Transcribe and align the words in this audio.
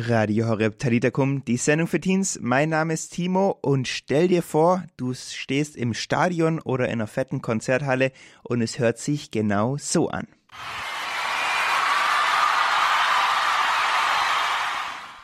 Radio 0.00 0.46
Horeb 0.46 0.78
Talitakum, 0.78 1.44
die 1.44 1.56
Sendung 1.56 1.88
für 1.88 2.00
Teens. 2.00 2.38
Mein 2.40 2.68
Name 2.68 2.94
ist 2.94 3.12
Timo 3.14 3.58
und 3.60 3.88
stell 3.88 4.28
dir 4.28 4.42
vor, 4.42 4.84
du 4.96 5.12
stehst 5.12 5.76
im 5.76 5.92
Stadion 5.92 6.60
oder 6.60 6.84
in 6.84 6.92
einer 6.92 7.08
fetten 7.08 7.42
Konzerthalle 7.42 8.12
und 8.44 8.62
es 8.62 8.78
hört 8.78 8.98
sich 8.98 9.32
genau 9.32 9.76
so 9.76 10.08
an. 10.08 10.28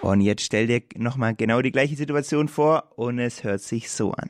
Und 0.01 0.23
jetzt 0.23 0.43
stell 0.43 0.67
dir 0.67 0.83
nochmal 0.97 1.37
genau 1.37 1.63
die 1.63 1.71
gleiche 1.71 1.95
Situation 1.95 2.49
vor 2.49 2.91
und 2.97 3.21
es 3.21 3.45
hört 3.45 3.61
sich 3.61 3.93
so 3.93 4.11
an. 4.11 4.29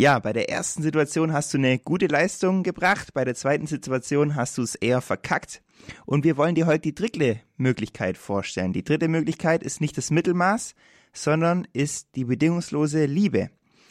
Ja, 0.00 0.18
bei 0.18 0.32
der 0.32 0.48
ersten 0.48 0.82
Situation 0.82 1.34
hast 1.34 1.52
du 1.52 1.58
eine 1.58 1.78
gute 1.78 2.06
Leistung 2.06 2.62
gebracht, 2.62 3.12
bei 3.12 3.22
der 3.26 3.34
zweiten 3.34 3.66
Situation 3.66 4.34
hast 4.34 4.56
du 4.56 4.62
es 4.62 4.74
eher 4.74 5.02
verkackt. 5.02 5.60
Und 6.06 6.24
wir 6.24 6.38
wollen 6.38 6.54
dir 6.54 6.64
heute 6.64 6.80
die 6.80 6.94
dritte 6.94 7.38
Möglichkeit 7.58 8.16
vorstellen. 8.16 8.72
Die 8.72 8.82
dritte 8.82 9.08
Möglichkeit 9.08 9.62
ist 9.62 9.82
nicht 9.82 9.98
das 9.98 10.10
Mittelmaß, 10.10 10.74
sondern 11.12 11.68
ist 11.74 12.16
die 12.16 12.24
bedingungslose 12.24 13.04
Liebe. 13.04 13.50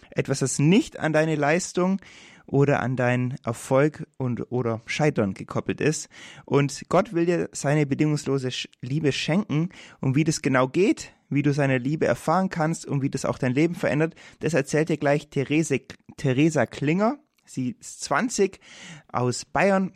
Etwas, 0.10 0.40
das 0.40 0.58
nicht 0.58 0.98
an 0.98 1.14
deine 1.14 1.36
Leistung 1.36 2.02
oder 2.48 2.80
an 2.80 2.96
deinen 2.96 3.36
Erfolg 3.46 4.08
und 4.18 4.52
oder 4.52 4.82
Scheitern 4.88 5.36
gekoppelt 5.36 5.80
ist. 5.80 6.10
Und 6.44 6.86
Gott 6.90 7.14
will 7.14 7.28
dir 7.28 7.50
seine 7.52 7.86
bedingungslose 7.86 8.50
Liebe 8.82 9.12
schenken. 9.12 9.70
Und 10.02 10.16
wie 10.16 10.24
das 10.24 10.42
genau 10.42 10.70
geht, 10.70 11.14
wie 11.30 11.44
du 11.44 11.54
seine 11.54 11.78
Liebe 11.78 12.06
erfahren 12.06 12.50
kannst 12.50 12.86
und 12.86 13.02
wie 13.02 13.10
das 13.10 13.26
auch 13.26 13.38
dein 13.38 13.54
Leben 13.54 13.76
verändert, 13.76 14.16
das 14.40 14.54
erzählt 14.54 14.90
dir 14.90 14.98
gleich 14.98 15.30
Therese, 15.30 15.82
Theresa 16.18 16.66
Klinger. 16.66 17.20
Sie 17.46 17.76
ist 17.80 18.02
20 18.02 18.60
aus 19.12 19.46
Bayern 19.46 19.94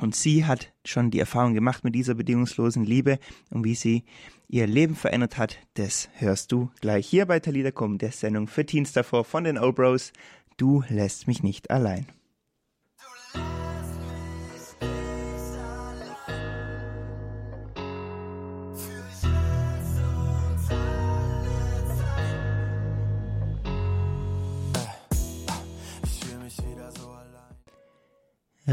und 0.00 0.16
sie 0.16 0.44
hat 0.44 0.72
schon 0.84 1.10
die 1.10 1.20
Erfahrung 1.20 1.54
gemacht 1.54 1.84
mit 1.84 1.94
dieser 1.94 2.14
bedingungslosen 2.14 2.84
Liebe 2.84 3.18
und 3.50 3.64
wie 3.64 3.74
sie 3.74 4.04
ihr 4.48 4.66
Leben 4.66 4.96
verändert 4.96 5.38
hat, 5.38 5.58
das 5.74 6.08
hörst 6.14 6.50
du 6.50 6.70
gleich 6.80 7.06
hier 7.06 7.26
bei 7.26 7.38
Talida 7.38 7.70
Kum, 7.70 7.98
der 7.98 8.10
Sendung 8.10 8.48
für 8.48 8.66
Teens 8.66 8.92
davor 8.92 9.24
von 9.24 9.44
den 9.44 9.58
Old 9.58 9.76
Bros. 9.76 10.12
Du 10.56 10.82
lässt 10.88 11.28
mich 11.28 11.42
nicht 11.42 11.70
allein. 11.70 12.06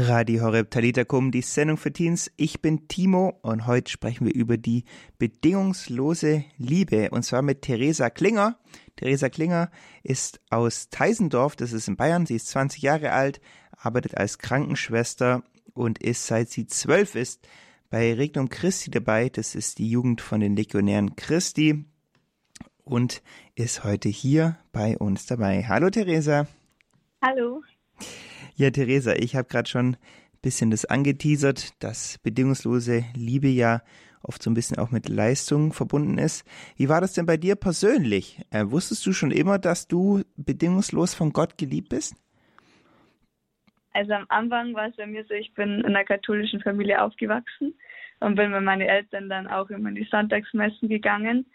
Radio 0.00 0.44
Horeb 0.44 0.70
Talitakum, 0.70 1.32
die 1.32 1.42
Sendung 1.42 1.76
für 1.76 1.92
Teens. 1.92 2.30
Ich 2.36 2.62
bin 2.62 2.86
Timo 2.86 3.36
und 3.42 3.66
heute 3.66 3.90
sprechen 3.90 4.26
wir 4.26 4.34
über 4.34 4.56
die 4.56 4.84
bedingungslose 5.18 6.44
Liebe 6.56 7.10
und 7.10 7.24
zwar 7.24 7.42
mit 7.42 7.62
Theresa 7.62 8.08
Klinger. 8.08 8.60
Theresa 8.94 9.28
Klinger 9.28 9.72
ist 10.04 10.40
aus 10.50 10.88
Teisendorf, 10.90 11.56
das 11.56 11.72
ist 11.72 11.88
in 11.88 11.96
Bayern. 11.96 12.26
Sie 12.26 12.36
ist 12.36 12.46
20 12.46 12.80
Jahre 12.80 13.10
alt, 13.10 13.40
arbeitet 13.72 14.16
als 14.16 14.38
Krankenschwester 14.38 15.42
und 15.74 16.00
ist 16.00 16.28
seit 16.28 16.50
sie 16.50 16.68
zwölf 16.68 17.16
ist 17.16 17.48
bei 17.90 18.14
Regnum 18.14 18.50
Christi 18.50 18.92
dabei. 18.92 19.30
Das 19.30 19.56
ist 19.56 19.78
die 19.78 19.90
Jugend 19.90 20.20
von 20.20 20.38
den 20.38 20.54
Legionären 20.54 21.16
Christi 21.16 21.86
und 22.84 23.20
ist 23.56 23.82
heute 23.82 24.08
hier 24.08 24.58
bei 24.70 24.96
uns 24.96 25.26
dabei. 25.26 25.64
Hallo 25.64 25.90
Theresa. 25.90 26.46
Hallo. 27.20 27.64
Ja, 28.58 28.70
Theresa, 28.72 29.14
ich 29.14 29.36
habe 29.36 29.46
gerade 29.46 29.68
schon 29.68 29.90
ein 29.90 29.96
bisschen 30.42 30.72
das 30.72 30.84
angeteasert, 30.84 31.80
dass 31.80 32.18
bedingungslose 32.24 33.04
Liebe 33.14 33.46
ja 33.46 33.82
oft 34.20 34.42
so 34.42 34.50
ein 34.50 34.54
bisschen 34.54 34.78
auch 34.78 34.90
mit 34.90 35.08
Leistung 35.08 35.72
verbunden 35.72 36.18
ist. 36.18 36.44
Wie 36.76 36.88
war 36.88 37.00
das 37.00 37.12
denn 37.12 37.24
bei 37.24 37.36
dir 37.36 37.54
persönlich? 37.54 38.42
Äh, 38.50 38.64
wusstest 38.66 39.06
du 39.06 39.12
schon 39.12 39.30
immer, 39.30 39.60
dass 39.60 39.86
du 39.86 40.22
bedingungslos 40.36 41.14
von 41.14 41.32
Gott 41.32 41.56
geliebt 41.56 41.90
bist? 41.90 42.16
Also 43.92 44.14
am 44.14 44.26
Anfang 44.28 44.74
war 44.74 44.88
es 44.88 44.96
bei 44.96 45.06
mir 45.06 45.24
so, 45.28 45.34
ich 45.34 45.54
bin 45.54 45.78
in 45.78 45.86
einer 45.86 46.04
katholischen 46.04 46.60
Familie 46.60 47.00
aufgewachsen 47.00 47.78
und 48.18 48.34
bin 48.34 48.50
mit 48.50 48.62
meinen 48.64 48.88
Eltern 48.88 49.28
dann 49.28 49.46
auch 49.46 49.70
immer 49.70 49.90
in 49.90 49.94
die 49.94 50.08
Sonntagsmessen 50.10 50.88
gegangen. 50.88 51.46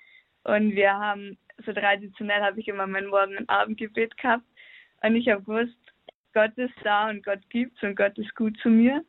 Und 0.45 0.73
wir 0.73 0.93
haben, 0.93 1.37
so 1.65 1.73
traditionell 1.73 2.41
habe 2.41 2.61
ich 2.61 2.69
immer 2.69 2.87
mein 2.87 3.07
Morgen- 3.07 3.39
und 3.39 3.49
Abendgebet 3.49 4.15
gehabt. 4.15 4.45
Und 5.01 5.17
ich 5.17 5.27
habe 5.27 5.43
gewusst, 5.43 5.75
Gott 6.33 6.57
ist 6.57 6.73
da 6.83 7.09
und 7.09 7.23
Gott 7.23 7.41
gibt's 7.49 7.81
und 7.83 7.95
Gott 7.95 8.17
ist 8.17 8.33
gut 8.35 8.57
zu 8.61 8.69
mir. 8.69 9.03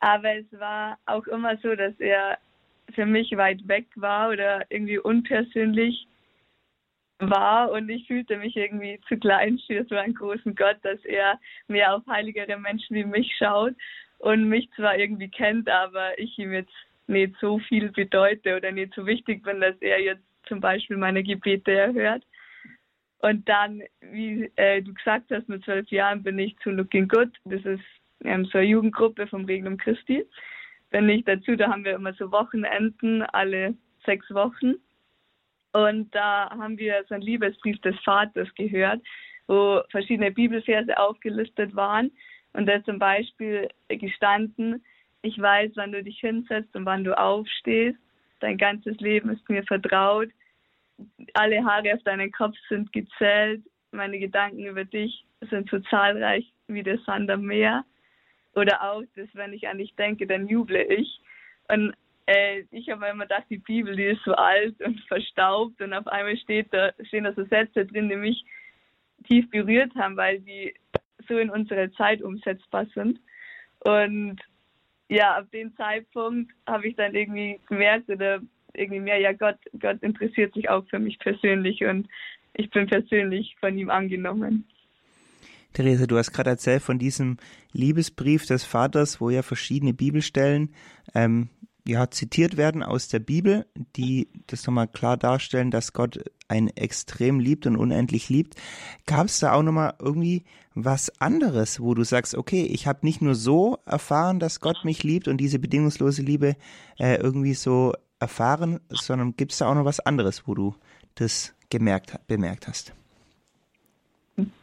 Aber 0.00 0.34
es 0.34 0.46
war 0.52 0.98
auch 1.06 1.26
immer 1.26 1.56
so, 1.58 1.74
dass 1.74 1.94
er 1.98 2.38
für 2.94 3.06
mich 3.06 3.36
weit 3.36 3.66
weg 3.66 3.86
war 3.96 4.30
oder 4.30 4.64
irgendwie 4.68 4.98
unpersönlich 4.98 6.06
war 7.18 7.70
und 7.70 7.88
ich 7.88 8.06
fühlte 8.06 8.36
mich 8.36 8.56
irgendwie 8.56 9.00
zu 9.08 9.16
klein 9.16 9.58
für 9.66 9.84
so 9.88 9.96
einen 9.96 10.14
großen 10.14 10.54
Gott, 10.54 10.76
dass 10.82 11.02
er 11.04 11.40
mehr 11.66 11.94
auf 11.94 12.06
heiligere 12.06 12.58
Menschen 12.58 12.94
wie 12.94 13.04
mich 13.04 13.34
schaut 13.38 13.74
und 14.18 14.48
mich 14.48 14.70
zwar 14.72 14.98
irgendwie 14.98 15.30
kennt, 15.30 15.68
aber 15.68 16.18
ich 16.18 16.38
ihm 16.38 16.52
jetzt 16.52 16.72
nicht 17.06 17.34
so 17.40 17.58
viel 17.58 17.90
bedeute 17.90 18.56
oder 18.56 18.72
nicht 18.72 18.94
so 18.94 19.06
wichtig 19.06 19.42
bin, 19.42 19.60
dass 19.60 19.76
er 19.80 20.00
jetzt 20.00 20.24
zum 20.46 20.60
Beispiel 20.60 20.96
meine 20.96 21.22
Gebete 21.22 21.72
erhört. 21.72 22.24
Und 23.20 23.48
dann, 23.48 23.82
wie 24.00 24.50
äh, 24.56 24.82
du 24.82 24.92
gesagt 24.92 25.30
hast, 25.30 25.48
mit 25.48 25.64
zwölf 25.64 25.88
Jahren 25.90 26.22
bin 26.22 26.38
ich 26.38 26.56
zu 26.58 26.70
Looking 26.70 27.08
Good. 27.08 27.30
Das 27.44 27.64
ist 27.64 27.82
ähm, 28.24 28.44
so 28.46 28.58
eine 28.58 28.66
Jugendgruppe 28.66 29.26
vom 29.26 29.44
Regnum 29.46 29.76
Christi. 29.78 30.24
Bin 30.90 31.08
ich 31.08 31.24
dazu, 31.24 31.56
da 31.56 31.70
haben 31.70 31.84
wir 31.84 31.94
immer 31.94 32.12
so 32.14 32.30
Wochenenden, 32.30 33.22
alle 33.22 33.74
sechs 34.04 34.30
Wochen. 34.30 34.74
Und 35.72 36.14
da 36.14 36.50
haben 36.50 36.78
wir 36.78 37.04
so 37.08 37.14
einen 37.14 37.22
Liebesbrief 37.22 37.80
des 37.80 37.98
Vaters 38.00 38.48
gehört, 38.54 39.02
wo 39.46 39.82
verschiedene 39.90 40.30
Bibelverse 40.30 40.96
aufgelistet 40.98 41.74
waren. 41.74 42.10
Und 42.52 42.66
da 42.66 42.82
zum 42.84 42.98
Beispiel 42.98 43.68
gestanden, 43.88 44.84
ich 45.22 45.38
weiß, 45.40 45.72
wann 45.74 45.92
du 45.92 46.02
dich 46.02 46.20
hinsetzt 46.20 46.74
und 46.76 46.86
wann 46.86 47.04
du 47.04 47.18
aufstehst. 47.18 47.98
Dein 48.40 48.58
ganzes 48.58 48.96
Leben 48.98 49.30
ist 49.30 49.48
mir 49.48 49.64
vertraut 49.64 50.28
alle 51.34 51.64
Haare 51.64 51.94
auf 51.94 52.02
deinem 52.02 52.30
Kopf 52.32 52.54
sind 52.68 52.92
gezählt, 52.92 53.62
meine 53.90 54.18
Gedanken 54.18 54.64
über 54.66 54.84
dich 54.84 55.24
sind 55.50 55.68
so 55.70 55.78
zahlreich 55.80 56.50
wie 56.68 56.82
der 56.82 56.98
Sand 56.98 57.30
am 57.30 57.42
Meer. 57.42 57.84
Oder 58.54 58.82
auch, 58.82 59.02
dass 59.14 59.28
wenn 59.34 59.52
ich 59.52 59.68
an 59.68 59.78
dich 59.78 59.94
denke, 59.96 60.26
dann 60.26 60.48
juble 60.48 60.82
ich. 60.82 61.20
Und 61.68 61.94
äh, 62.26 62.64
ich 62.70 62.88
habe 62.88 63.06
immer 63.06 63.24
gedacht, 63.24 63.44
die 63.50 63.58
Bibel, 63.58 63.94
die 63.94 64.04
ist 64.04 64.24
so 64.24 64.32
alt 64.34 64.80
und 64.82 65.00
verstaubt 65.08 65.80
und 65.80 65.92
auf 65.92 66.06
einmal 66.06 66.36
steht 66.38 66.72
da, 66.72 66.92
stehen 67.04 67.24
da 67.24 67.32
so 67.34 67.44
Sätze 67.44 67.84
drin, 67.84 68.08
die 68.08 68.16
mich 68.16 68.44
tief 69.26 69.48
berührt 69.50 69.94
haben, 69.94 70.16
weil 70.16 70.40
die 70.40 70.74
so 71.28 71.38
in 71.38 71.50
unsere 71.50 71.92
Zeit 71.92 72.22
umsetzbar 72.22 72.86
sind. 72.94 73.20
Und 73.80 74.40
ja, 75.08 75.36
ab 75.36 75.50
dem 75.52 75.76
Zeitpunkt 75.76 76.52
habe 76.66 76.88
ich 76.88 76.96
dann 76.96 77.14
irgendwie 77.14 77.60
gemerkt 77.68 78.08
oder 78.08 78.40
irgendwie 78.76 79.00
mehr, 79.00 79.18
ja, 79.18 79.32
Gott, 79.32 79.58
Gott 79.78 80.02
interessiert 80.02 80.54
sich 80.54 80.68
auch 80.68 80.84
für 80.88 80.98
mich 80.98 81.18
persönlich 81.18 81.84
und 81.84 82.08
ich 82.54 82.70
bin 82.70 82.86
persönlich 82.86 83.56
von 83.60 83.76
ihm 83.76 83.90
angenommen. 83.90 84.66
Therese, 85.72 86.06
du 86.06 86.16
hast 86.16 86.32
gerade 86.32 86.50
erzählt 86.50 86.82
von 86.82 86.98
diesem 86.98 87.36
Liebesbrief 87.72 88.46
des 88.46 88.64
Vaters, 88.64 89.20
wo 89.20 89.28
ja 89.28 89.42
verschiedene 89.42 89.92
Bibelstellen 89.92 90.74
ähm, 91.14 91.50
ja, 91.86 92.10
zitiert 92.10 92.56
werden 92.56 92.82
aus 92.82 93.08
der 93.08 93.20
Bibel, 93.20 93.66
die 93.96 94.28
das 94.48 94.66
nochmal 94.66 94.88
klar 94.88 95.16
darstellen, 95.16 95.70
dass 95.70 95.92
Gott 95.92 96.18
einen 96.48 96.68
extrem 96.68 97.38
liebt 97.38 97.66
und 97.66 97.76
unendlich 97.76 98.28
liebt. 98.28 98.54
Gab 99.06 99.26
es 99.26 99.38
da 99.38 99.52
auch 99.52 99.62
nochmal 99.62 99.94
irgendwie 100.00 100.44
was 100.74 101.20
anderes, 101.20 101.80
wo 101.80 101.94
du 101.94 102.04
sagst, 102.04 102.34
okay, 102.34 102.64
ich 102.64 102.86
habe 102.86 103.06
nicht 103.06 103.22
nur 103.22 103.34
so 103.34 103.78
erfahren, 103.86 104.40
dass 104.40 104.60
Gott 104.60 104.84
mich 104.84 105.04
liebt 105.04 105.28
und 105.28 105.38
diese 105.38 105.58
bedingungslose 105.58 106.22
Liebe 106.22 106.56
äh, 106.98 107.16
irgendwie 107.16 107.54
so 107.54 107.92
erfahren, 108.18 108.80
sondern 108.88 109.36
gibt 109.36 109.52
es 109.52 109.58
da 109.58 109.70
auch 109.70 109.74
noch 109.74 109.84
was 109.84 110.00
anderes, 110.00 110.46
wo 110.46 110.54
du 110.54 110.74
das 111.16 111.54
gemerkt, 111.70 112.18
bemerkt 112.26 112.68
hast? 112.68 112.94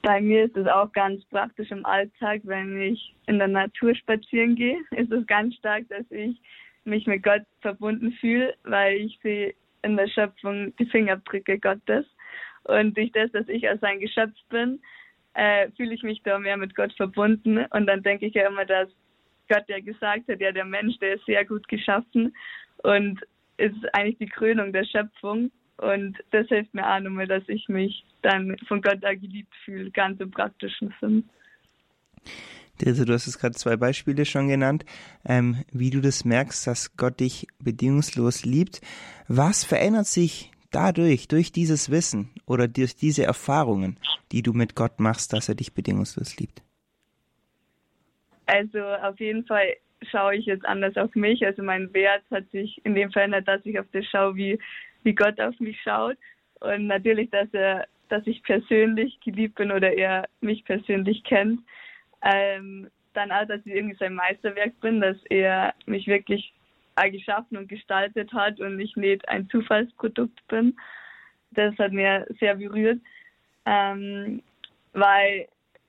Bei 0.03 0.21
mir 0.21 0.45
ist 0.45 0.55
es 0.55 0.67
auch 0.67 0.91
ganz 0.91 1.23
praktisch 1.25 1.71
im 1.71 1.85
Alltag, 1.85 2.41
wenn 2.43 2.79
ich 2.79 3.15
in 3.25 3.39
der 3.39 3.47
Natur 3.47 3.95
spazieren 3.95 4.55
gehe, 4.55 4.77
ist 4.91 5.11
es 5.11 5.25
ganz 5.25 5.55
stark, 5.55 5.87
dass 5.89 6.05
ich 6.11 6.39
mich 6.85 7.07
mit 7.07 7.23
Gott 7.23 7.43
verbunden 7.61 8.11
fühle, 8.19 8.53
weil 8.63 8.97
ich 8.97 9.19
sehe 9.23 9.55
in 9.81 9.97
der 9.97 10.07
Schöpfung 10.07 10.75
die 10.77 10.85
Fingerabdrücke 10.85 11.59
Gottes. 11.59 12.05
Und 12.63 12.95
durch 12.95 13.11
das, 13.11 13.31
dass 13.31 13.47
ich 13.47 13.67
als 13.67 13.81
ein 13.83 13.99
Geschöpf 13.99 14.35
bin, 14.49 14.79
äh, 15.33 15.69
fühle 15.71 15.93
ich 15.93 16.03
mich 16.03 16.21
da 16.23 16.37
mehr 16.39 16.57
mit 16.57 16.75
Gott 16.75 16.93
verbunden. 16.93 17.65
Und 17.71 17.87
dann 17.87 18.03
denke 18.03 18.27
ich 18.27 18.33
ja 18.33 18.47
immer, 18.47 18.65
dass 18.65 18.89
Gott 19.49 19.63
ja 19.67 19.79
gesagt 19.79 20.27
hat, 20.27 20.39
ja, 20.39 20.51
der 20.51 20.65
Mensch, 20.65 20.97
der 20.99 21.15
ist 21.15 21.25
sehr 21.25 21.45
gut 21.45 21.67
geschaffen. 21.67 22.35
Und 22.83 23.19
ist 23.57 23.75
eigentlich 23.93 24.17
die 24.17 24.27
Krönung 24.27 24.73
der 24.73 24.85
Schöpfung. 24.85 25.51
Und 25.77 26.17
das 26.31 26.47
hilft 26.47 26.73
mir 26.73 26.87
auch 26.87 26.99
nochmal, 26.99 27.27
dass 27.27 27.43
ich 27.47 27.67
mich 27.67 28.05
dann 28.21 28.55
von 28.67 28.81
Gott 28.81 28.99
da 29.01 29.13
geliebt 29.13 29.53
fühle, 29.65 29.91
ganz 29.91 30.19
im 30.19 30.31
praktischen 30.31 30.93
Sinn. 31.01 31.27
Theresa, 32.77 33.05
du 33.05 33.13
hast 33.13 33.27
es 33.27 33.37
gerade 33.37 33.55
zwei 33.55 33.75
Beispiele 33.75 34.25
schon 34.25 34.47
genannt, 34.47 34.85
ähm, 35.25 35.63
wie 35.71 35.89
du 35.89 36.01
das 36.01 36.25
merkst, 36.25 36.65
dass 36.65 36.97
Gott 36.97 37.19
dich 37.19 37.47
bedingungslos 37.59 38.45
liebt. 38.45 38.81
Was 39.27 39.63
verändert 39.63 40.07
sich 40.07 40.51
dadurch, 40.71 41.27
durch 41.27 41.51
dieses 41.51 41.91
Wissen 41.91 42.29
oder 42.45 42.67
durch 42.67 42.95
diese 42.95 43.23
Erfahrungen, 43.23 43.97
die 44.31 44.41
du 44.41 44.53
mit 44.53 44.75
Gott 44.75 44.99
machst, 44.99 45.33
dass 45.33 45.49
er 45.49 45.55
dich 45.55 45.73
bedingungslos 45.73 46.37
liebt? 46.37 46.63
Also 48.47 48.79
auf 48.79 49.19
jeden 49.19 49.45
Fall 49.45 49.75
schaue 50.09 50.35
ich 50.35 50.45
jetzt 50.45 50.65
anders 50.65 50.95
auf 50.97 51.13
mich. 51.15 51.45
Also 51.45 51.63
mein 51.63 51.93
Wert 51.93 52.23
hat 52.31 52.49
sich 52.51 52.79
in 52.85 52.95
dem 52.95 53.11
verändert, 53.11 53.47
dass 53.47 53.65
ich 53.65 53.79
auf 53.79 53.85
das 53.91 54.05
schaue, 54.05 54.35
wie, 54.35 54.59
wie 55.03 55.13
Gott 55.13 55.39
auf 55.39 55.59
mich 55.59 55.79
schaut. 55.81 56.17
Und 56.59 56.87
natürlich, 56.87 57.29
dass 57.29 57.47
er, 57.53 57.87
dass 58.09 58.25
ich 58.25 58.41
persönlich 58.43 59.19
geliebt 59.21 59.55
bin 59.55 59.71
oder 59.71 59.93
er 59.93 60.27
mich 60.41 60.63
persönlich 60.65 61.23
kennt. 61.23 61.59
Ähm, 62.21 62.89
dann 63.13 63.31
auch, 63.31 63.45
dass 63.47 63.65
ich 63.65 63.73
irgendwie 63.73 63.97
sein 63.97 64.15
Meisterwerk 64.15 64.79
bin, 64.81 65.01
dass 65.01 65.17
er 65.29 65.73
mich 65.85 66.07
wirklich 66.07 66.53
geschaffen 67.11 67.57
und 67.57 67.69
gestaltet 67.69 68.31
hat 68.33 68.59
und 68.59 68.79
ich 68.79 68.95
nicht 68.95 69.27
ein 69.27 69.49
Zufallsprodukt 69.49 70.47
bin. 70.47 70.75
Das 71.51 71.77
hat 71.77 71.91
mir 71.91 72.25
sehr 72.39 72.55
berührt, 72.55 72.99
ähm, 73.65 74.41
weil 74.93 75.47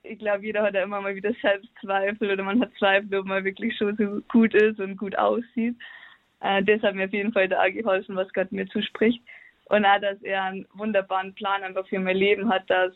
ich 0.09 0.19
glaube, 0.19 0.45
jeder 0.45 0.63
hat 0.63 0.73
ja 0.73 0.83
immer 0.83 1.01
mal 1.01 1.15
wieder 1.15 1.33
Selbstzweifel 1.41 2.31
oder 2.31 2.43
man 2.43 2.61
hat 2.61 2.71
Zweifel, 2.77 3.19
ob 3.19 3.25
man 3.25 3.43
wirklich 3.43 3.75
schon 3.77 3.95
so 3.97 4.21
gut 4.27 4.53
ist 4.53 4.79
und 4.79 4.97
gut 4.97 5.17
aussieht. 5.17 5.75
Äh, 6.41 6.63
das 6.63 6.81
hat 6.81 6.95
mir 6.95 7.05
auf 7.05 7.13
jeden 7.13 7.33
Fall 7.33 7.47
da 7.47 7.69
geholfen, 7.69 8.15
was 8.15 8.31
Gott 8.33 8.51
mir 8.51 8.67
zuspricht. 8.67 9.21
Und 9.65 9.85
auch, 9.85 9.99
dass 9.99 10.21
er 10.21 10.43
einen 10.43 10.67
wunderbaren 10.73 11.33
Plan 11.33 11.63
einfach 11.63 11.87
für 11.87 11.99
mein 11.99 12.17
Leben 12.17 12.49
hat, 12.49 12.69
dass 12.69 12.93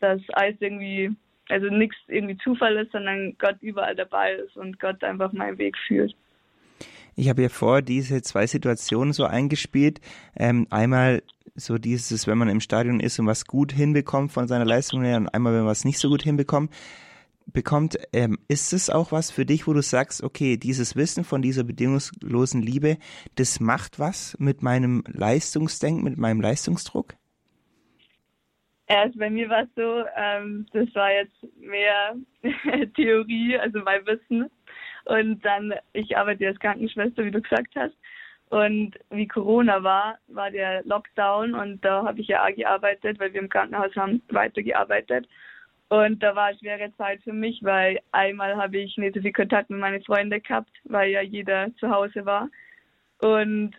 das 0.00 0.20
alles 0.34 0.56
irgendwie, 0.60 1.10
also 1.48 1.66
nichts 1.68 1.96
irgendwie 2.08 2.36
Zufall 2.38 2.76
ist, 2.76 2.92
sondern 2.92 3.36
Gott 3.38 3.56
überall 3.60 3.96
dabei 3.96 4.34
ist 4.34 4.56
und 4.56 4.78
Gott 4.80 5.02
einfach 5.02 5.32
meinen 5.32 5.58
Weg 5.58 5.76
führt. 5.86 6.14
Ich 7.16 7.28
habe 7.28 7.42
ja 7.42 7.48
vor 7.48 7.80
diese 7.80 8.22
zwei 8.22 8.46
Situationen 8.46 9.12
so 9.12 9.24
eingespielt. 9.24 10.00
Ähm, 10.36 10.66
einmal 10.70 11.22
so 11.54 11.78
dieses, 11.78 12.26
wenn 12.26 12.38
man 12.38 12.48
im 12.48 12.60
Stadion 12.60 13.00
ist 13.00 13.18
und 13.18 13.26
was 13.26 13.46
gut 13.46 13.72
hinbekommt 13.72 14.32
von 14.32 14.48
seiner 14.48 14.64
Leistung 14.64 15.02
her 15.02 15.16
und 15.16 15.28
einmal, 15.28 15.52
wenn 15.52 15.60
man 15.60 15.70
was 15.70 15.84
nicht 15.84 15.98
so 15.98 16.08
gut 16.08 16.22
hinbekommt, 16.22 16.72
bekommt, 17.46 17.98
ähm, 18.12 18.38
ist 18.48 18.72
es 18.72 18.90
auch 18.90 19.12
was 19.12 19.30
für 19.30 19.44
dich, 19.44 19.66
wo 19.66 19.72
du 19.72 19.82
sagst, 19.82 20.22
okay, 20.22 20.56
dieses 20.56 20.96
Wissen 20.96 21.24
von 21.24 21.42
dieser 21.42 21.62
bedingungslosen 21.62 22.62
Liebe, 22.62 22.96
das 23.36 23.60
macht 23.60 23.98
was 23.98 24.36
mit 24.38 24.62
meinem 24.62 25.04
Leistungsdenken, 25.06 26.02
mit 26.02 26.16
meinem 26.16 26.40
Leistungsdruck? 26.40 27.14
Erst 28.86 29.18
bei 29.18 29.30
mir 29.30 29.48
war 29.48 29.62
es 29.62 29.68
so, 29.76 30.04
ähm, 30.16 30.66
das 30.72 30.94
war 30.94 31.10
jetzt 31.12 31.36
mehr 31.58 32.16
Theorie, 32.96 33.58
also 33.58 33.80
mein 33.80 34.04
Wissen. 34.06 34.50
Und 35.06 35.44
dann, 35.44 35.74
ich 35.92 36.16
arbeite 36.16 36.46
als 36.46 36.58
Krankenschwester, 36.58 37.24
wie 37.24 37.30
du 37.30 37.40
gesagt 37.40 37.74
hast. 37.76 37.94
Und 38.54 38.96
wie 39.10 39.26
Corona 39.26 39.82
war, 39.82 40.16
war 40.28 40.48
der 40.48 40.84
Lockdown 40.84 41.54
und 41.54 41.84
da 41.84 42.04
habe 42.04 42.20
ich 42.20 42.28
ja 42.28 42.44
auch 42.44 42.54
gearbeitet, 42.54 43.18
weil 43.18 43.32
wir 43.32 43.40
im 43.40 43.48
Krankenhaus 43.48 43.90
haben 43.96 44.22
weitergearbeitet. 44.28 45.26
Und 45.88 46.22
da 46.22 46.36
war 46.36 46.44
eine 46.44 46.58
schwere 46.60 46.96
Zeit 46.96 47.20
für 47.24 47.32
mich, 47.32 47.58
weil 47.64 47.98
einmal 48.12 48.56
habe 48.56 48.78
ich 48.78 48.96
nicht 48.96 49.16
so 49.16 49.22
viel 49.22 49.32
Kontakt 49.32 49.70
mit 49.70 49.80
meinen 49.80 50.04
Freunden 50.04 50.40
gehabt, 50.40 50.70
weil 50.84 51.10
ja 51.10 51.20
jeder 51.20 51.74
zu 51.80 51.90
Hause 51.90 52.26
war. 52.26 52.48
Und 53.18 53.72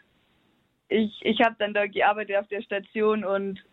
ich, 0.89 1.21
ich 1.21 1.39
habe 1.39 1.55
dann 1.57 1.73
da 1.73 1.87
gearbeitet 1.87 2.35
auf 2.35 2.47
der 2.49 2.61
Station 2.61 3.23
und 3.23 3.63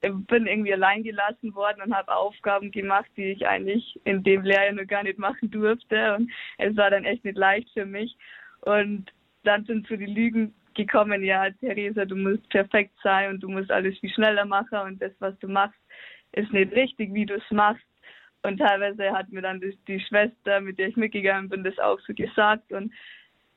bin 0.00 0.48
irgendwie 0.48 0.74
allein 0.74 1.04
gelassen 1.04 1.54
worden 1.54 1.80
und 1.80 1.94
habe 1.94 2.12
Aufgaben 2.12 2.72
gemacht, 2.72 3.10
die 3.16 3.30
ich 3.30 3.46
eigentlich 3.46 4.00
in 4.02 4.24
dem 4.24 4.42
Lehrjahr 4.42 4.72
noch 4.72 4.88
gar 4.88 5.04
nicht 5.04 5.20
machen 5.20 5.52
durfte. 5.52 6.16
Und 6.16 6.32
es 6.58 6.76
war 6.76 6.90
dann 6.90 7.04
echt 7.04 7.24
nicht 7.24 7.38
leicht 7.38 7.70
für 7.72 7.86
mich. 7.86 8.16
Und 8.62 9.12
dann 9.44 9.64
sind 9.64 9.86
so 9.86 9.96
die 9.96 10.06
Lügen 10.06 10.54
gekommen, 10.74 11.22
ja, 11.22 11.50
Theresa, 11.50 12.04
du 12.04 12.16
musst 12.16 12.48
perfekt 12.48 12.94
sein 13.02 13.30
und 13.30 13.40
du 13.40 13.48
musst 13.48 13.70
alles 13.70 13.98
viel 13.98 14.10
schneller 14.10 14.44
machen 14.44 14.78
und 14.78 15.00
das, 15.00 15.12
was 15.20 15.38
du 15.38 15.48
machst, 15.48 15.78
ist 16.32 16.52
nicht 16.52 16.72
richtig, 16.72 17.14
wie 17.14 17.26
du 17.26 17.34
es 17.34 17.50
machst. 17.50 17.84
Und 18.42 18.58
teilweise 18.58 19.10
hat 19.12 19.30
mir 19.30 19.40
dann 19.40 19.60
die, 19.60 19.78
die 19.88 20.00
Schwester, 20.00 20.60
mit 20.60 20.78
der 20.78 20.88
ich 20.88 20.96
mitgegangen 20.96 21.48
bin, 21.48 21.64
das 21.64 21.78
auch 21.78 21.98
so 22.00 22.12
gesagt. 22.12 22.72
Und 22.72 22.92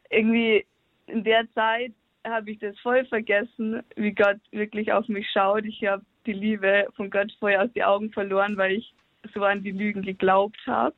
irgendwie 0.10 0.66
in 1.08 1.24
der 1.24 1.52
Zeit 1.54 1.92
habe 2.26 2.52
ich 2.52 2.60
das 2.60 2.78
voll 2.80 3.06
vergessen, 3.06 3.82
wie 3.96 4.14
Gott 4.14 4.40
wirklich 4.52 4.94
auf 4.94 5.08
mich 5.08 5.30
schaut. 5.32 5.66
Ich 5.66 5.84
habe 5.86 6.06
die 6.26 6.34
Liebe 6.34 6.88
von 6.96 7.10
Gott 7.10 7.34
vorher 7.40 7.64
aus 7.64 7.74
die 7.74 7.84
Augen 7.84 8.12
verloren, 8.12 8.56
weil 8.58 8.74
ich 8.74 8.94
so 9.34 9.44
an 9.44 9.64
die 9.64 9.72
Lügen 9.72 10.04
geglaubt 10.04 10.60
habe. 10.66 10.96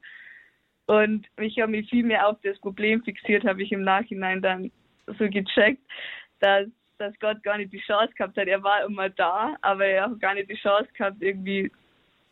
Und 0.86 1.28
ich 1.40 1.60
habe 1.60 1.72
mich 1.72 1.90
viel 1.90 2.04
mehr 2.04 2.28
auf 2.28 2.38
das 2.44 2.60
Problem 2.60 3.04
fixiert, 3.04 3.46
habe 3.46 3.62
ich 3.62 3.72
im 3.72 3.84
Nachhinein 3.84 4.42
dann 4.42 4.72
so 5.18 5.30
gecheckt, 5.30 5.82
dass, 6.40 6.68
dass 6.98 7.18
Gott 7.20 7.42
gar 7.44 7.58
nicht 7.58 7.74
die 7.74 7.82
Chance 7.82 8.14
gehabt 8.16 8.38
hat. 8.38 8.48
Er 8.48 8.64
war 8.64 8.84
immer 8.86 9.10
da, 9.10 9.56
aber 9.62 9.86
er 9.86 10.10
hat 10.10 10.20
gar 10.20 10.34
nicht 10.34 10.50
die 10.50 10.56
Chance 10.56 10.90
gehabt, 10.94 11.22
irgendwie 11.22 11.72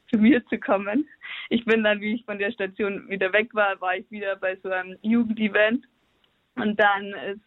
zu 0.09 0.17
mir 0.17 0.45
zu 0.47 0.57
kommen. 0.57 1.07
Ich 1.49 1.65
bin 1.65 1.83
dann, 1.83 2.01
wie 2.01 2.15
ich 2.15 2.25
von 2.25 2.39
der 2.39 2.51
Station 2.51 3.09
wieder 3.09 3.31
weg 3.33 3.53
war, 3.53 3.79
war 3.81 3.95
ich 3.95 4.09
wieder 4.09 4.35
bei 4.35 4.55
so 4.57 4.69
einem 4.69 4.97
Jugendevent. 5.01 5.85
Und 6.55 6.79
dann 6.79 7.13
ist 7.13 7.41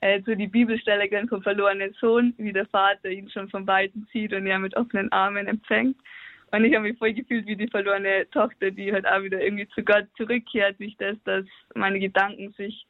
äh, 0.00 0.20
so 0.24 0.34
die 0.34 0.46
Bibelstelle 0.46 1.08
gern 1.08 1.28
vom 1.28 1.42
verlorenen 1.42 1.92
Sohn, 1.94 2.34
wie 2.38 2.52
der 2.52 2.66
Vater 2.66 3.08
ihn 3.08 3.30
schon 3.30 3.48
von 3.48 3.66
beiden 3.66 4.06
zieht 4.12 4.32
und 4.32 4.46
er 4.46 4.58
mit 4.58 4.76
offenen 4.76 5.10
Armen 5.12 5.46
empfängt. 5.46 5.96
Und 6.50 6.64
ich 6.64 6.74
habe 6.74 6.88
mich 6.88 6.98
voll 6.98 7.12
gefühlt 7.12 7.46
wie 7.46 7.56
die 7.56 7.68
verlorene 7.68 8.28
Tochter, 8.30 8.70
die 8.70 8.92
halt 8.92 9.06
auch 9.06 9.22
wieder 9.22 9.40
irgendwie 9.42 9.68
zu 9.68 9.82
Gott 9.82 10.06
zurückkehrt, 10.16 10.80
durch 10.80 10.96
das, 10.96 11.16
dass 11.24 11.44
meine 11.74 12.00
Gedanken 12.00 12.52
sich 12.52 12.86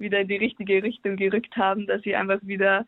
wieder 0.00 0.20
in 0.20 0.28
die 0.28 0.36
richtige 0.36 0.82
Richtung 0.82 1.16
gerückt 1.16 1.56
haben, 1.56 1.86
dass 1.86 2.04
ich 2.04 2.16
einfach 2.16 2.40
wieder 2.42 2.86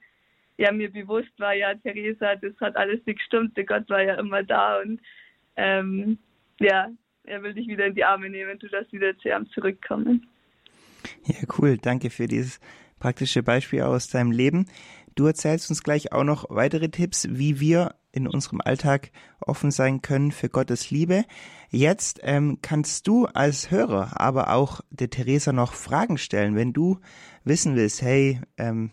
ja 0.58 0.72
mir 0.72 0.90
bewusst 0.90 1.32
war, 1.38 1.54
ja 1.54 1.74
Theresa, 1.74 2.36
das 2.36 2.52
hat 2.60 2.76
alles 2.76 3.04
nicht 3.06 3.18
gestimmt, 3.18 3.56
der 3.56 3.64
Gott 3.64 3.88
war 3.88 4.02
ja 4.02 4.14
immer 4.14 4.42
da 4.42 4.80
und 4.80 5.00
ähm, 5.56 6.18
ja, 6.60 6.90
er 7.24 7.42
will 7.42 7.54
dich 7.54 7.68
wieder 7.68 7.86
in 7.86 7.94
die 7.94 8.04
Arme 8.04 8.28
nehmen, 8.28 8.58
du 8.58 8.68
darfst 8.68 8.92
wieder 8.92 9.16
zu 9.18 9.28
ihm 9.28 9.48
zurückkommen. 9.50 10.26
Ja, 11.24 11.36
cool, 11.58 11.78
danke 11.78 12.10
für 12.10 12.26
dieses 12.26 12.60
praktische 12.98 13.42
Beispiele 13.42 13.86
aus 13.86 14.08
deinem 14.08 14.30
Leben. 14.30 14.66
Du 15.14 15.26
erzählst 15.26 15.70
uns 15.70 15.82
gleich 15.82 16.12
auch 16.12 16.24
noch 16.24 16.46
weitere 16.48 16.88
Tipps, 16.88 17.28
wie 17.30 17.60
wir 17.60 17.94
in 18.12 18.28
unserem 18.28 18.60
Alltag 18.60 19.10
offen 19.40 19.70
sein 19.70 20.02
können 20.02 20.32
für 20.32 20.48
Gottes 20.48 20.90
Liebe. 20.90 21.24
Jetzt 21.70 22.20
ähm, 22.22 22.58
kannst 22.62 23.06
du 23.08 23.26
als 23.26 23.70
Hörer 23.70 24.20
aber 24.20 24.52
auch 24.52 24.82
der 24.90 25.10
Theresa 25.10 25.52
noch 25.52 25.72
Fragen 25.72 26.18
stellen, 26.18 26.54
wenn 26.54 26.72
du 26.72 26.98
wissen 27.44 27.74
willst, 27.74 28.02
hey, 28.02 28.40
ähm, 28.58 28.90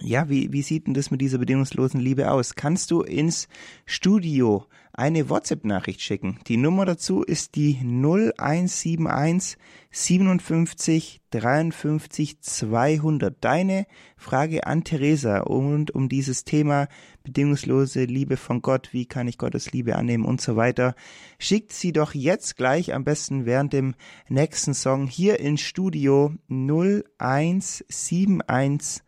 ja, 0.00 0.28
wie, 0.28 0.52
wie 0.52 0.62
sieht 0.62 0.86
denn 0.86 0.94
das 0.94 1.10
mit 1.10 1.20
dieser 1.20 1.38
bedingungslosen 1.38 2.00
Liebe 2.00 2.30
aus? 2.30 2.54
Kannst 2.54 2.92
du 2.92 3.02
ins 3.02 3.48
Studio 3.84 4.64
eine 4.92 5.28
WhatsApp-Nachricht 5.28 6.00
schicken? 6.00 6.38
Die 6.46 6.56
Nummer 6.56 6.84
dazu 6.84 7.22
ist 7.22 7.56
die 7.56 7.78
0171 7.82 9.58
57 9.90 11.20
53 11.30 12.40
200. 12.40 13.36
Deine 13.40 13.86
Frage 14.16 14.66
an 14.66 14.84
Theresa 14.84 15.40
und 15.40 15.92
um 15.92 16.08
dieses 16.08 16.44
Thema 16.44 16.86
bedingungslose 17.24 18.04
Liebe 18.04 18.36
von 18.36 18.62
Gott, 18.62 18.90
wie 18.92 19.06
kann 19.06 19.26
ich 19.26 19.36
Gottes 19.36 19.72
Liebe 19.72 19.96
annehmen 19.96 20.24
und 20.24 20.40
so 20.40 20.54
weiter. 20.54 20.94
Schickt 21.40 21.72
sie 21.72 21.92
doch 21.92 22.14
jetzt 22.14 22.56
gleich 22.56 22.94
am 22.94 23.02
besten 23.02 23.46
während 23.46 23.72
dem 23.72 23.96
nächsten 24.28 24.74
Song 24.74 25.08
hier 25.08 25.40
ins 25.40 25.62
Studio 25.62 26.32
0171 26.48 29.07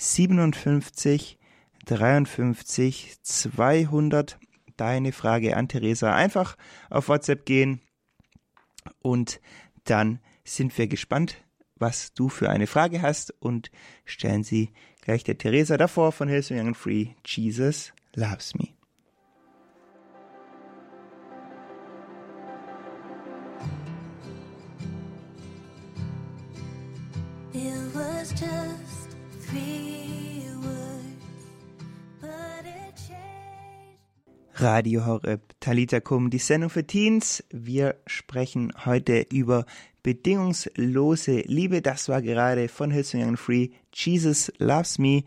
57 0.00 1.38
53 1.84 3.16
200. 3.22 4.38
Deine 4.76 5.12
Frage 5.12 5.56
an 5.58 5.68
Theresa. 5.68 6.14
Einfach 6.14 6.56
auf 6.88 7.08
WhatsApp 7.08 7.44
gehen 7.44 7.82
und 9.02 9.40
dann 9.84 10.20
sind 10.42 10.76
wir 10.78 10.88
gespannt, 10.88 11.36
was 11.76 12.14
du 12.14 12.30
für 12.30 12.48
eine 12.48 12.66
Frage 12.66 13.02
hast 13.02 13.34
und 13.40 13.70
stellen 14.06 14.42
sie 14.42 14.72
gleich 15.02 15.22
der 15.22 15.36
Theresa 15.36 15.76
davor 15.76 16.12
von 16.12 16.28
Hillsong 16.28 16.58
Young 16.58 16.68
and 16.68 16.76
Free. 16.76 17.08
Jesus 17.26 17.92
loves 18.14 18.54
me. 18.54 18.79
Radio 34.60 35.06
Horeb, 35.06 35.54
Talita 35.60 36.00
Kum, 36.00 36.28
die 36.28 36.36
Sendung 36.36 36.68
für 36.68 36.86
Teens. 36.86 37.42
Wir 37.50 37.96
sprechen 38.06 38.74
heute 38.84 39.26
über 39.32 39.64
bedingungslose 40.02 41.44
Liebe. 41.46 41.80
Das 41.80 42.10
war 42.10 42.20
gerade 42.20 42.68
von 42.68 42.90
Hillsong 42.90 43.22
Young 43.22 43.36
Free. 43.38 43.70
Jesus 43.94 44.52
loves 44.58 44.98
me. 44.98 45.24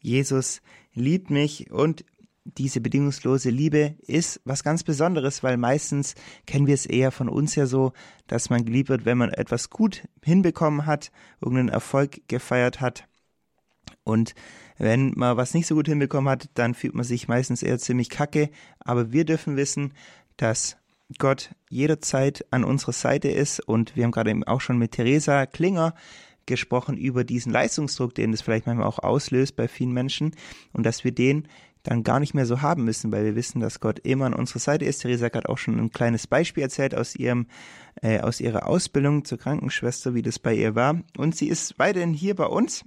Jesus 0.00 0.62
liebt 0.94 1.28
mich. 1.28 1.70
Und 1.70 2.06
diese 2.44 2.80
bedingungslose 2.80 3.50
Liebe 3.50 3.96
ist 3.98 4.40
was 4.46 4.64
ganz 4.64 4.82
Besonderes, 4.82 5.42
weil 5.42 5.58
meistens 5.58 6.14
kennen 6.46 6.66
wir 6.66 6.74
es 6.74 6.86
eher 6.86 7.12
von 7.12 7.28
uns 7.28 7.56
ja 7.56 7.66
so, 7.66 7.92
dass 8.28 8.48
man 8.48 8.64
geliebt 8.64 8.88
wird, 8.88 9.04
wenn 9.04 9.18
man 9.18 9.30
etwas 9.30 9.68
gut 9.68 10.08
hinbekommen 10.24 10.86
hat, 10.86 11.12
irgendeinen 11.42 11.68
Erfolg 11.68 12.22
gefeiert 12.28 12.80
hat. 12.80 13.09
Und 14.10 14.34
wenn 14.78 15.12
man 15.16 15.36
was 15.36 15.54
nicht 15.54 15.66
so 15.66 15.74
gut 15.74 15.88
hinbekommen 15.88 16.30
hat, 16.30 16.48
dann 16.54 16.74
fühlt 16.74 16.94
man 16.94 17.04
sich 17.04 17.28
meistens 17.28 17.62
eher 17.62 17.78
ziemlich 17.78 18.10
kacke. 18.10 18.50
Aber 18.80 19.12
wir 19.12 19.24
dürfen 19.24 19.56
wissen, 19.56 19.94
dass 20.36 20.76
Gott 21.18 21.50
jederzeit 21.68 22.44
an 22.50 22.64
unserer 22.64 22.92
Seite 22.92 23.28
ist. 23.28 23.60
Und 23.60 23.96
wir 23.96 24.04
haben 24.04 24.12
gerade 24.12 24.30
eben 24.30 24.44
auch 24.44 24.60
schon 24.60 24.78
mit 24.78 24.92
Theresa 24.92 25.46
Klinger 25.46 25.94
gesprochen 26.46 26.96
über 26.96 27.24
diesen 27.24 27.52
Leistungsdruck, 27.52 28.14
den 28.14 28.32
das 28.32 28.42
vielleicht 28.42 28.66
manchmal 28.66 28.86
auch 28.86 28.98
auslöst 28.98 29.56
bei 29.56 29.68
vielen 29.68 29.92
Menschen 29.92 30.34
und 30.72 30.84
dass 30.84 31.04
wir 31.04 31.12
den 31.12 31.46
dann 31.82 32.02
gar 32.02 32.20
nicht 32.20 32.34
mehr 32.34 32.44
so 32.44 32.60
haben 32.60 32.84
müssen, 32.84 33.10
weil 33.10 33.24
wir 33.24 33.36
wissen, 33.36 33.60
dass 33.60 33.80
Gott 33.80 34.00
immer 34.00 34.26
an 34.26 34.34
unserer 34.34 34.58
Seite 34.58 34.84
ist. 34.84 34.98
Theresa 34.98 35.26
hat 35.32 35.46
auch 35.46 35.58
schon 35.58 35.78
ein 35.78 35.92
kleines 35.92 36.26
Beispiel 36.26 36.62
erzählt 36.62 36.94
aus 36.94 37.16
ihrem 37.16 37.46
äh, 38.02 38.20
aus 38.20 38.40
ihrer 38.40 38.66
Ausbildung 38.66 39.24
zur 39.24 39.38
Krankenschwester, 39.38 40.14
wie 40.14 40.22
das 40.22 40.38
bei 40.38 40.54
ihr 40.54 40.74
war. 40.74 41.00
Und 41.16 41.36
sie 41.36 41.48
ist 41.48 41.78
weiterhin 41.78 42.12
hier 42.12 42.34
bei 42.34 42.46
uns. 42.46 42.84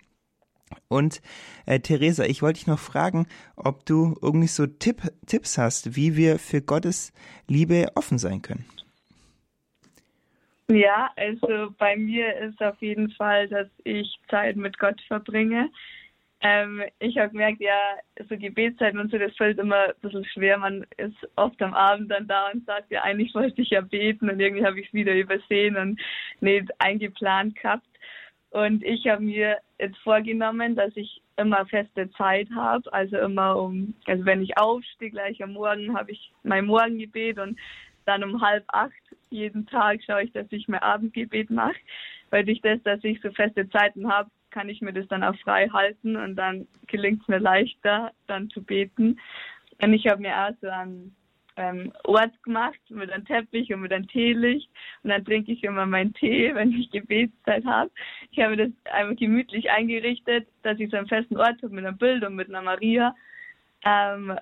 Und 0.87 1.21
äh, 1.65 1.79
Theresa, 1.79 2.23
ich 2.25 2.41
wollte 2.41 2.59
dich 2.59 2.67
noch 2.67 2.79
fragen, 2.79 3.27
ob 3.55 3.85
du 3.85 4.15
irgendwie 4.21 4.47
so 4.47 4.65
Tipp, 4.65 5.01
Tipps 5.25 5.57
hast, 5.57 5.95
wie 5.95 6.15
wir 6.15 6.39
für 6.39 6.61
Gottes 6.61 7.13
Liebe 7.47 7.87
offen 7.95 8.17
sein 8.17 8.41
können. 8.41 8.65
Ja, 10.69 11.11
also 11.17 11.73
bei 11.77 11.95
mir 11.97 12.35
ist 12.37 12.61
auf 12.61 12.81
jeden 12.81 13.11
Fall, 13.11 13.47
dass 13.47 13.67
ich 13.83 14.17
Zeit 14.29 14.55
mit 14.55 14.79
Gott 14.79 14.99
verbringe. 15.07 15.69
Ähm, 16.45 16.83
ich 16.99 17.17
habe 17.17 17.29
gemerkt, 17.29 17.61
ja, 17.61 17.77
so 18.27 18.37
Gebetszeiten 18.37 18.99
und 18.99 19.09
so, 19.11 19.17
das 19.17 19.35
fällt 19.37 19.59
immer 19.59 19.87
ein 19.87 19.93
bisschen 20.01 20.25
schwer. 20.25 20.57
Man 20.57 20.85
ist 20.97 21.15
oft 21.37 21.61
am 21.61 21.73
Abend 21.73 22.11
dann 22.11 22.27
da 22.27 22.49
und 22.51 22.65
sagt, 22.65 22.91
ja, 22.91 23.01
eigentlich 23.03 23.33
wollte 23.33 23.61
ich 23.61 23.69
ja 23.69 23.79
beten 23.79 24.29
und 24.29 24.39
irgendwie 24.39 24.65
habe 24.65 24.79
ich 24.79 24.87
es 24.87 24.93
wieder 24.93 25.13
übersehen 25.13 25.77
und 25.77 26.01
nicht 26.41 26.69
eingeplant 26.79 27.55
gehabt. 27.55 27.87
Und 28.53 28.83
ich 28.83 29.07
habe 29.07 29.23
mir 29.23 29.57
jetzt 29.79 29.97
vorgenommen, 30.03 30.75
dass 30.75 30.95
ich 30.95 31.23
immer 31.37 31.65
feste 31.65 32.11
Zeit 32.11 32.47
habe, 32.55 32.93
also 32.93 33.17
immer 33.17 33.57
um, 33.57 33.95
also 34.05 34.25
wenn 34.25 34.43
ich 34.43 34.55
aufstehe, 34.59 35.09
gleich 35.09 35.41
am 35.41 35.53
Morgen 35.53 35.97
habe 35.97 36.11
ich 36.11 36.31
mein 36.43 36.65
Morgengebet 36.65 37.39
und 37.39 37.59
dann 38.05 38.23
um 38.23 38.41
halb 38.41 38.63
acht 38.67 38.93
jeden 39.31 39.65
Tag 39.65 40.01
schaue 40.05 40.25
ich, 40.25 40.31
dass 40.33 40.45
ich 40.51 40.67
mein 40.67 40.83
Abendgebet 40.83 41.49
mache, 41.49 41.79
weil 42.29 42.45
durch 42.45 42.61
das, 42.61 42.79
dass 42.83 43.03
ich 43.03 43.19
so 43.21 43.31
feste 43.31 43.67
Zeiten 43.69 44.07
habe, 44.07 44.29
kann 44.51 44.69
ich 44.69 44.81
mir 44.81 44.93
das 44.93 45.07
dann 45.07 45.23
auch 45.23 45.35
frei 45.37 45.67
halten 45.69 46.15
und 46.15 46.35
dann 46.35 46.67
gelingt 46.85 47.23
es 47.23 47.27
mir 47.27 47.39
leichter, 47.39 48.11
dann 48.27 48.51
zu 48.51 48.61
beten. 48.61 49.19
Und 49.81 49.93
ich 49.93 50.05
habe 50.05 50.21
mir 50.21 50.37
auch 50.37 50.53
so 50.61 50.67
einen 50.67 51.15
ähm, 51.55 51.93
Ort 52.03 52.31
gemacht 52.43 52.79
mit 52.89 53.11
einem 53.11 53.25
Teppich 53.25 53.73
und 53.73 53.81
mit 53.81 53.93
einem 53.93 54.07
Teelicht 54.07 54.69
und 55.03 55.09
dann 55.09 55.23
trinke 55.23 55.51
ich 55.51 55.63
immer 55.63 55.85
meinen 55.85 56.13
Tee, 56.13 56.53
wenn 56.55 56.71
ich 56.71 56.89
Gebetszeit 56.91 57.65
habe. 57.65 57.91
Ich 58.31 58.39
habe 58.39 58.57
das 58.57 58.69
einfach 58.91 59.15
gemütlich 59.17 59.69
eingerichtet, 59.69 60.47
dass 60.63 60.79
ich 60.79 60.89
so 60.89 60.97
einen 60.97 61.07
festen 61.07 61.37
Ort 61.37 61.61
habe 61.61 61.69
mit 61.69 61.85
einem 61.85 61.97
Bild 61.97 62.23
und 62.23 62.35
mit 62.35 62.49
einer 62.49 62.61
Maria, 62.61 63.15
ähm, 63.85 64.37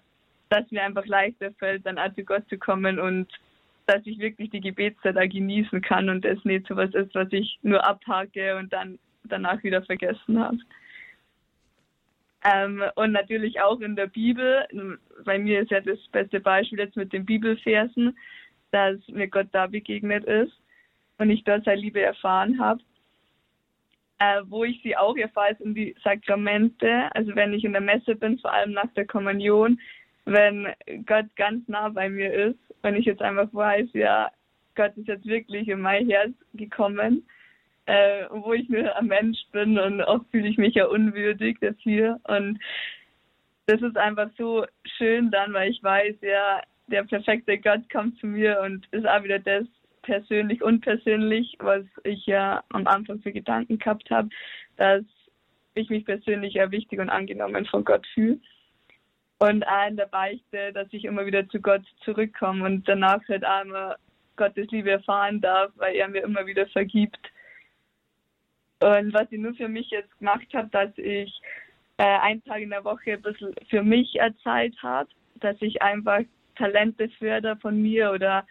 dass 0.50 0.70
mir 0.72 0.84
einfach 0.84 1.06
leichter 1.06 1.51
fällt, 1.53 1.86
dann 1.86 1.98
auch 1.98 2.13
zu 2.13 2.24
Gott 2.24 2.48
zu 2.50 2.58
kommen 2.58 3.00
und 3.00 3.27
dass 3.88 4.06
ich 4.06 4.20
wirklich 4.20 4.50
die 4.51 4.62
Gebetszeit 4.62 5.15
da 5.15 5.25
genießen 5.25 5.82
kann 5.82 6.10
und 6.10 6.24
es 6.24 6.44
nicht 6.46 6.68
so 6.68 6.75
was 6.75 6.94
ist, 6.94 7.13
was 7.15 7.27
ich 7.32 7.60
nur 7.62 7.84
abhake 7.86 8.56
und 8.58 8.72
dann 8.72 9.00
danach 9.25 9.62
wieder 9.63 9.82
vergessen 9.84 10.39
habe. 10.39 10.58
Ähm, 12.43 12.83
und 12.95 13.12
natürlich 13.12 13.62
auch 13.62 13.79
in 13.81 13.95
der 13.95 14.07
Bibel. 14.07 14.67
Bei 15.25 15.38
mir 15.38 15.62
ist 15.62 15.71
ja 15.71 15.81
das 15.81 16.00
beste 16.12 16.39
Beispiel 16.39 16.79
jetzt 16.79 16.98
mit 16.98 17.13
den 17.13 17.25
Bibelversen, 17.25 18.17
dass 18.71 18.98
mir 19.07 19.27
Gott 19.27 19.48
da 19.51 19.67
begegnet 19.67 20.25
ist 20.25 20.53
und 21.17 21.29
ich 21.29 21.43
dort 21.43 21.65
seine 21.65 21.81
Liebe 21.81 22.01
erfahren 22.01 22.60
habe. 22.60 22.81
Äh, 24.17 24.41
wo 24.45 24.63
ich 24.63 24.79
sie 24.83 24.95
auch 24.95 25.17
erfahre, 25.17 25.55
sind 25.55 25.75
die 25.75 25.95
Sakramente. 26.03 27.10
Also 27.15 27.36
wenn 27.36 27.53
ich 27.53 27.63
in 27.63 27.74
der 27.74 27.81
Messe 27.81 28.15
bin, 28.15 28.39
vor 28.39 28.53
allem 28.53 28.71
nach 28.71 28.91
der 28.93 29.05
Kommunion, 29.05 29.79
wenn 30.25 30.67
Gott 31.05 31.25
ganz 31.36 31.67
nah 31.67 31.89
bei 31.89 32.10
mir 32.10 32.31
ist 32.31 32.60
und 32.83 32.95
ich 32.95 33.05
jetzt 33.05 33.21
einfach 33.21 33.51
weiß, 33.51 33.89
ja, 33.93 34.31
Gott 34.75 34.95
ist 34.95 35.07
jetzt 35.07 35.25
wirklich 35.25 35.67
in 35.67 35.81
mein 35.81 36.10
Herz 36.10 36.33
gekommen, 36.53 37.27
äh, 37.91 38.27
wo 38.29 38.53
ich 38.53 38.69
nur 38.69 38.95
ein 38.95 39.07
Mensch 39.07 39.38
bin 39.51 39.77
und 39.77 40.01
oft 40.01 40.25
fühle 40.31 40.48
ich 40.48 40.57
mich 40.57 40.75
ja 40.75 40.86
unwürdig 40.86 41.57
dafür 41.60 42.21
und 42.24 42.57
das 43.65 43.81
ist 43.81 43.98
einfach 43.98 44.29
so 44.38 44.65
schön 44.98 45.29
dann, 45.29 45.51
weil 45.51 45.71
ich 45.71 45.83
weiß, 45.83 46.15
ja, 46.21 46.62
der 46.88 47.03
perfekte 47.03 47.57
Gott 47.57 47.89
kommt 47.91 48.17
zu 48.19 48.27
mir 48.27 48.62
und 48.62 48.88
ist 48.91 49.05
auch 49.05 49.24
wieder 49.24 49.39
das 49.39 49.65
persönlich 50.03 50.63
unpersönlich, 50.63 51.57
was 51.60 51.83
ich 52.03 52.25
ja 52.25 52.63
am 52.69 52.88
Anfang 52.88 53.19
für 53.19 53.33
Gedanken 53.33 53.77
gehabt 53.77 54.10
habe, 54.10 54.29
dass 54.77 55.03
ich 55.74 55.89
mich 55.89 56.05
persönlich 56.05 56.53
ja 56.53 56.71
wichtig 56.71 57.00
und 57.00 57.10
angenommen 57.10 57.65
von 57.65 57.83
Gott 57.83 58.07
fühle 58.13 58.39
und 59.39 59.67
auch 59.67 59.88
in 59.88 59.98
der 59.98 60.05
Beichte, 60.05 60.71
dass 60.74 60.88
ich 60.91 61.03
immer 61.03 61.25
wieder 61.25 61.48
zu 61.50 61.60
Gott 61.60 61.83
zurückkomme 62.05 62.63
und 62.63 62.88
danach 62.88 63.21
halt 63.27 63.45
auch 63.45 63.65
immer 63.65 63.95
Gottes 64.38 64.71
Liebe 64.71 64.91
erfahren 64.91 65.41
darf, 65.41 65.71
weil 65.75 65.95
er 65.95 66.07
mir 66.07 66.24
immer 66.24 66.45
wieder 66.45 66.67
vergibt. 66.67 67.19
Und 68.81 69.13
was 69.13 69.31
ich 69.31 69.39
nur 69.39 69.53
für 69.53 69.69
mich 69.69 69.89
jetzt 69.91 70.17
gemacht 70.17 70.47
habe, 70.53 70.67
dass 70.71 70.89
ich 70.97 71.41
äh, 71.97 72.03
einen 72.03 72.43
Tag 72.43 72.61
in 72.61 72.71
der 72.71 72.83
Woche 72.83 73.13
ein 73.13 73.21
bisschen 73.21 73.53
für 73.69 73.83
mich 73.83 74.17
Zeit 74.43 74.73
habe, 74.81 75.09
dass 75.39 75.55
ich 75.61 75.81
einfach 75.81 76.21
Talente 76.55 77.09
fördere 77.19 77.57
von 77.57 77.81
mir 77.81 78.11
oder 78.11 78.45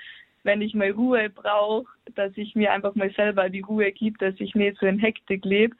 wenn 0.45 0.63
ich 0.63 0.73
mal 0.75 0.91
Ruhe 0.91 1.29
brauche, 1.31 1.87
dass 2.15 2.33
ich 2.37 2.55
mir 2.55 2.73
einfach 2.73 2.95
mal 2.95 3.11
selber 3.13 3.51
die 3.51 3.61
Ruhe 3.61 3.93
gebe, 3.93 4.19
dass 4.19 4.39
ich 4.41 4.55
nicht 4.55 4.79
so 4.79 4.87
in 4.87 4.99
Hektik 4.99 5.45
lebe, 5.45 5.77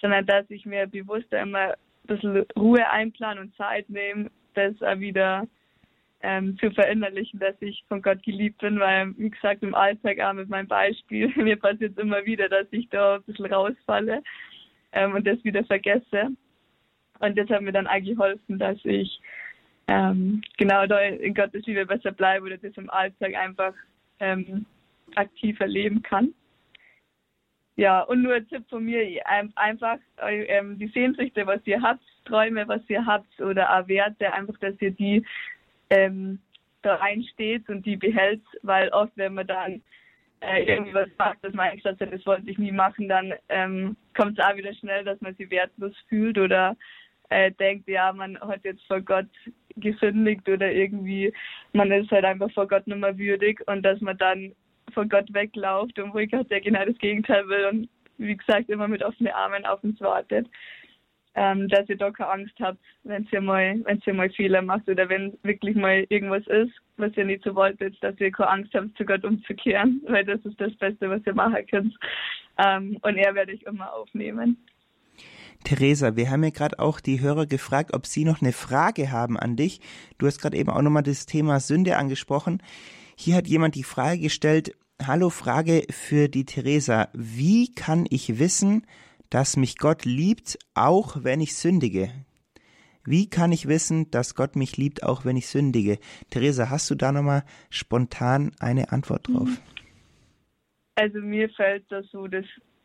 sondern 0.00 0.26
dass 0.26 0.50
ich 0.50 0.66
mir 0.66 0.86
bewusst 0.86 1.32
immer 1.32 1.68
ein 1.70 1.76
bisschen 2.06 2.44
Ruhe 2.58 2.88
einplan 2.90 3.38
und 3.38 3.56
Zeit 3.56 3.88
nehme, 3.88 4.30
das 4.54 4.80
auch 4.82 4.98
wieder 4.98 5.46
ähm, 6.22 6.56
zu 6.58 6.70
verinnerlichen, 6.70 7.40
dass 7.40 7.54
ich 7.60 7.84
von 7.88 8.00
Gott 8.00 8.22
geliebt 8.22 8.58
bin, 8.58 8.78
weil, 8.78 9.12
wie 9.18 9.30
gesagt, 9.30 9.62
im 9.62 9.74
Alltag 9.74 10.20
auch 10.20 10.32
mit 10.32 10.48
meinem 10.48 10.68
Beispiel, 10.68 11.28
mir 11.36 11.56
passiert 11.56 11.92
es 11.92 12.02
immer 12.02 12.24
wieder, 12.24 12.48
dass 12.48 12.66
ich 12.70 12.88
da 12.88 13.16
ein 13.16 13.22
bisschen 13.22 13.46
rausfalle 13.46 14.22
ähm, 14.92 15.14
und 15.14 15.26
das 15.26 15.42
wieder 15.44 15.64
vergesse. 15.64 16.30
Und 17.18 17.38
das 17.38 17.48
hat 17.50 17.62
mir 17.62 17.72
dann 17.72 17.86
auch 17.86 18.02
geholfen, 18.02 18.58
dass 18.58 18.78
ich 18.84 19.20
ähm, 19.88 20.42
genau 20.58 20.86
da 20.86 21.00
in 21.00 21.34
Gottes 21.34 21.66
Liebe 21.66 21.86
besser 21.86 22.12
bleibe 22.12 22.46
oder 22.46 22.56
das 22.56 22.76
im 22.76 22.90
Alltag 22.90 23.34
einfach 23.34 23.74
ähm, 24.20 24.64
aktiver 25.14 25.66
leben 25.66 26.02
kann. 26.02 26.34
Ja, 27.76 28.02
und 28.02 28.22
nur 28.22 28.34
ein 28.34 28.46
Tipp 28.48 28.64
von 28.68 28.84
mir, 28.84 29.22
einfach 29.56 29.98
ähm, 30.20 30.78
die 30.78 30.88
Sehnsüchte, 30.88 31.46
was 31.46 31.60
ihr 31.64 31.80
habt, 31.80 32.02
Träume, 32.26 32.68
was 32.68 32.82
ihr 32.88 33.04
habt 33.04 33.40
oder 33.40 33.74
auch 33.74 33.88
Werte, 33.88 34.32
einfach, 34.32 34.58
dass 34.58 34.80
ihr 34.80 34.90
die 34.90 35.24
ähm, 35.92 36.40
da 36.82 36.96
reinsteht 36.96 37.68
und 37.68 37.84
die 37.86 37.96
behält, 37.96 38.42
weil 38.62 38.88
oft, 38.90 39.12
wenn 39.16 39.34
man 39.34 39.46
dann 39.46 39.82
äh, 40.40 40.64
irgendwie 40.64 40.94
was 40.94 41.08
macht, 41.18 41.38
dass 41.42 41.52
man 41.52 41.68
eigentlich 41.68 41.82
sagt, 41.84 42.00
das 42.00 42.26
wollte 42.26 42.50
ich 42.50 42.58
nie 42.58 42.72
machen, 42.72 43.08
dann 43.08 43.32
ähm, 43.48 43.96
kommt 44.16 44.38
es 44.38 44.44
auch 44.44 44.56
wieder 44.56 44.74
schnell, 44.74 45.04
dass 45.04 45.20
man 45.20 45.34
sich 45.36 45.50
wertlos 45.50 45.94
fühlt 46.08 46.38
oder 46.38 46.76
äh, 47.28 47.52
denkt, 47.52 47.88
ja, 47.88 48.12
man 48.12 48.40
hat 48.40 48.64
jetzt 48.64 48.84
vor 48.86 49.00
Gott 49.00 49.28
gesündigt 49.76 50.48
oder 50.48 50.72
irgendwie, 50.72 51.32
man 51.72 51.92
ist 51.92 52.10
halt 52.10 52.24
einfach 52.24 52.50
vor 52.52 52.66
Gott 52.66 52.86
nicht 52.86 52.98
mehr 52.98 53.16
würdig 53.16 53.60
und 53.66 53.82
dass 53.82 54.00
man 54.00 54.18
dann 54.18 54.52
vor 54.92 55.06
Gott 55.06 55.32
weglauft 55.32 55.98
und 55.98 56.18
ich 56.18 56.32
halt 56.32 56.50
ja 56.50 56.58
genau 56.58 56.84
das 56.84 56.98
Gegenteil 56.98 57.48
will 57.48 57.66
und 57.66 57.88
wie 58.18 58.36
gesagt 58.36 58.68
immer 58.68 58.88
mit 58.88 59.02
offenen 59.02 59.32
Armen 59.32 59.64
auf 59.64 59.82
uns 59.84 60.00
wartet 60.00 60.46
ähm, 61.34 61.68
dass 61.68 61.88
ihr 61.88 61.96
da 61.96 62.10
keine 62.10 62.30
Angst 62.30 62.54
habt, 62.60 62.78
wenn 63.04 63.26
ihr 63.30 63.40
mal, 63.40 63.80
wenn 63.84 64.02
ihr 64.04 64.14
mal 64.14 64.30
Fehler 64.30 64.62
macht 64.62 64.88
oder 64.88 65.08
wenn 65.08 65.38
wirklich 65.42 65.76
mal 65.76 66.04
irgendwas 66.08 66.46
ist, 66.46 66.72
was 66.96 67.16
ihr 67.16 67.24
nicht 67.24 67.44
so 67.44 67.54
wolltet, 67.54 67.96
dass 68.02 68.18
ihr 68.20 68.30
keine 68.30 68.50
Angst 68.50 68.74
habt, 68.74 68.96
zu 68.96 69.04
Gott 69.04 69.24
umzukehren, 69.24 70.02
weil 70.08 70.24
das 70.24 70.40
ist 70.44 70.60
das 70.60 70.74
Beste, 70.76 71.08
was 71.08 71.22
ihr 71.26 71.34
machen 71.34 71.66
könnt. 71.70 71.94
Ähm, 72.58 72.98
und 73.02 73.16
er 73.16 73.34
werde 73.34 73.52
ich 73.52 73.64
immer 73.66 73.92
aufnehmen. 73.94 74.58
Theresa, 75.64 76.16
wir 76.16 76.30
haben 76.30 76.42
ja 76.42 76.50
gerade 76.50 76.78
auch 76.80 77.00
die 77.00 77.20
Hörer 77.20 77.46
gefragt, 77.46 77.94
ob 77.94 78.06
sie 78.06 78.24
noch 78.24 78.42
eine 78.42 78.52
Frage 78.52 79.12
haben 79.12 79.38
an 79.38 79.56
dich. 79.56 79.80
Du 80.18 80.26
hast 80.26 80.40
gerade 80.40 80.56
eben 80.56 80.70
auch 80.70 80.82
nochmal 80.82 81.04
das 81.04 81.24
Thema 81.24 81.60
Sünde 81.60 81.96
angesprochen. 81.96 82.62
Hier 83.16 83.36
hat 83.36 83.46
jemand 83.46 83.76
die 83.76 83.84
Frage 83.84 84.18
gestellt, 84.20 84.74
hallo 85.00 85.30
Frage 85.30 85.84
für 85.90 86.28
die 86.28 86.44
Theresa, 86.44 87.08
wie 87.12 87.72
kann 87.72 88.06
ich 88.10 88.38
wissen, 88.38 88.84
dass 89.32 89.56
mich 89.56 89.78
Gott 89.78 90.04
liebt, 90.04 90.58
auch 90.74 91.24
wenn 91.24 91.40
ich 91.40 91.56
sündige. 91.56 92.10
Wie 93.04 93.30
kann 93.30 93.50
ich 93.50 93.66
wissen, 93.66 94.10
dass 94.10 94.34
Gott 94.34 94.56
mich 94.56 94.76
liebt, 94.76 95.02
auch 95.02 95.24
wenn 95.24 95.36
ich 95.36 95.48
sündige? 95.48 95.98
Theresa, 96.30 96.68
hast 96.68 96.90
du 96.90 96.94
da 96.94 97.12
nochmal 97.12 97.42
spontan 97.70 98.52
eine 98.60 98.92
Antwort 98.92 99.28
drauf? 99.28 99.48
Also 100.96 101.18
mir 101.20 101.48
fällt 101.48 101.84
da 101.88 102.02
so 102.02 102.28
das 102.28 102.44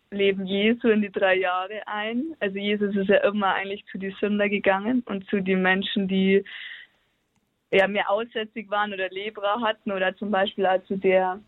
Leben 0.09 0.45
Jesu 0.45 0.87
in 0.87 1.01
die 1.01 1.11
drei 1.11 1.35
Jahre 1.35 1.85
ein. 1.85 2.33
Also 2.39 2.57
Jesus 2.57 2.95
ist 2.95 3.09
ja 3.09 3.17
immer 3.27 3.53
eigentlich 3.53 3.85
zu 3.91 3.97
den 3.97 4.15
Sünder 4.19 4.47
gegangen 4.47 5.03
und 5.05 5.29
zu 5.29 5.41
den 5.41 5.61
Menschen, 5.61 6.07
die 6.07 6.45
ja, 7.71 7.89
mehr 7.89 8.09
aussätzig 8.09 8.69
waren 8.69 8.93
oder 8.93 9.09
Lebra 9.09 9.59
hatten 9.61 9.91
oder 9.91 10.15
zum 10.15 10.31
Beispiel 10.31 10.65
also 10.65 10.95
der 10.95 11.41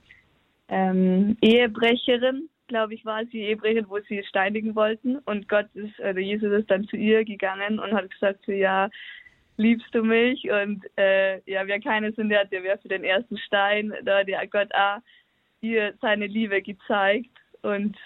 ähm, 0.67 1.37
Ehebrecherin, 1.41 2.49
glaube 2.69 2.93
ich, 2.93 3.03
war 3.03 3.25
sie 3.25 3.41
Ehebrecherin, 3.41 3.89
wo 3.89 3.99
sie 4.07 4.23
steinigen 4.23 4.75
wollten 4.75 5.17
und 5.25 5.49
Gott 5.49 5.67
ist, 5.73 5.99
oder 5.99 6.19
Jesus 6.19 6.51
ist 6.53 6.71
dann 6.71 6.87
zu 6.87 6.95
ihr 6.95 7.25
gegangen 7.25 7.79
und 7.79 7.93
hat 7.93 8.09
gesagt, 8.09 8.39
so, 8.45 8.53
ja, 8.53 8.89
liebst 9.57 9.93
du 9.93 10.03
mich? 10.03 10.49
Und 10.49 10.85
äh, 10.97 11.41
ja, 11.51 11.67
wer 11.67 11.81
keine 11.81 12.13
Sünde 12.13 12.39
hat, 12.39 12.51
der 12.51 12.77
für 12.79 12.87
den 12.87 13.03
ersten 13.03 13.37
Stein. 13.37 13.93
Da 14.03 14.19
hat 14.19 14.51
Gott 14.51 14.73
auch 14.73 14.99
ihr 15.61 15.93
seine 16.01 16.27
Liebe 16.27 16.61
gezeigt 16.61 17.29
und 17.61 17.97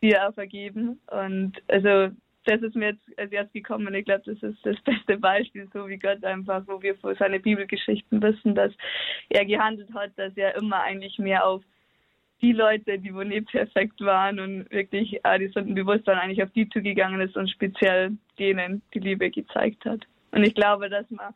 ihr 0.00 0.26
auch 0.26 0.34
vergeben. 0.34 1.00
Und 1.06 1.52
also 1.68 2.10
das 2.44 2.62
ist 2.62 2.76
mir 2.76 2.90
jetzt 2.90 3.18
als 3.18 3.32
erst 3.32 3.52
gekommen 3.52 3.86
und 3.88 3.94
ich 3.94 4.04
glaube, 4.04 4.22
das 4.24 4.42
ist 4.42 4.64
das 4.64 4.80
beste 4.82 5.16
Beispiel, 5.18 5.68
so 5.72 5.88
wie 5.88 5.98
Gott 5.98 6.24
einfach, 6.24 6.62
wo 6.66 6.80
wir 6.80 6.94
vor 6.96 7.14
seine 7.16 7.40
Bibelgeschichten 7.40 8.22
wissen, 8.22 8.54
dass 8.54 8.72
er 9.28 9.44
gehandelt 9.44 9.92
hat, 9.94 10.12
dass 10.16 10.36
er 10.36 10.54
immer 10.56 10.80
eigentlich 10.82 11.18
mehr 11.18 11.46
auf 11.46 11.62
die 12.42 12.52
Leute, 12.52 12.98
die 12.98 13.14
wo 13.14 13.22
nicht 13.22 13.50
perfekt 13.50 14.00
waren 14.00 14.38
und 14.38 14.70
wirklich 14.70 15.24
äh, 15.24 15.38
die 15.38 15.48
Sünden 15.48 15.74
bewusst 15.74 16.06
waren, 16.06 16.18
eigentlich 16.18 16.42
auf 16.42 16.50
die 16.52 16.68
zugegangen 16.68 17.20
ist 17.20 17.36
und 17.36 17.50
speziell 17.50 18.12
denen 18.38 18.82
die 18.92 18.98
Liebe 18.98 19.30
gezeigt 19.30 19.84
hat. 19.84 20.06
Und 20.32 20.44
ich 20.44 20.54
glaube, 20.54 20.90
dass 20.90 21.10
man, 21.10 21.32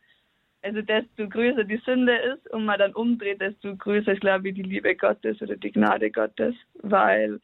also 0.62 0.82
desto 0.82 1.28
größer 1.28 1.64
die 1.64 1.80
Sünde 1.84 2.16
ist 2.16 2.50
und 2.52 2.66
man 2.66 2.78
dann 2.78 2.92
umdreht, 2.92 3.40
desto 3.40 3.74
größer 3.76 4.12
ist, 4.12 4.20
glaube 4.20 4.50
ich, 4.50 4.54
die 4.54 4.62
Liebe 4.62 4.94
Gottes 4.94 5.40
oder 5.40 5.56
die 5.56 5.72
Gnade 5.72 6.10
Gottes, 6.10 6.54
weil 6.82 7.40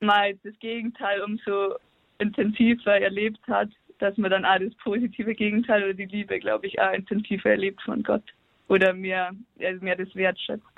man 0.00 0.38
das 0.42 0.58
Gegenteil 0.58 1.22
umso 1.22 1.74
intensiver 2.18 3.00
erlebt 3.00 3.40
hat, 3.46 3.68
dass 3.98 4.16
man 4.16 4.30
dann 4.30 4.44
auch 4.44 4.58
das 4.58 4.74
positive 4.82 5.34
Gegenteil 5.34 5.84
oder 5.84 5.94
die 5.94 6.06
Liebe, 6.06 6.40
glaube 6.40 6.66
ich, 6.66 6.80
auch 6.80 6.92
intensiver 6.92 7.50
erlebt 7.50 7.80
von 7.82 8.02
Gott 8.02 8.24
oder 8.68 8.92
mehr, 8.92 9.32
also 9.60 9.84
mehr 9.84 9.96
das 9.96 10.14
wertschätzt. 10.14 10.73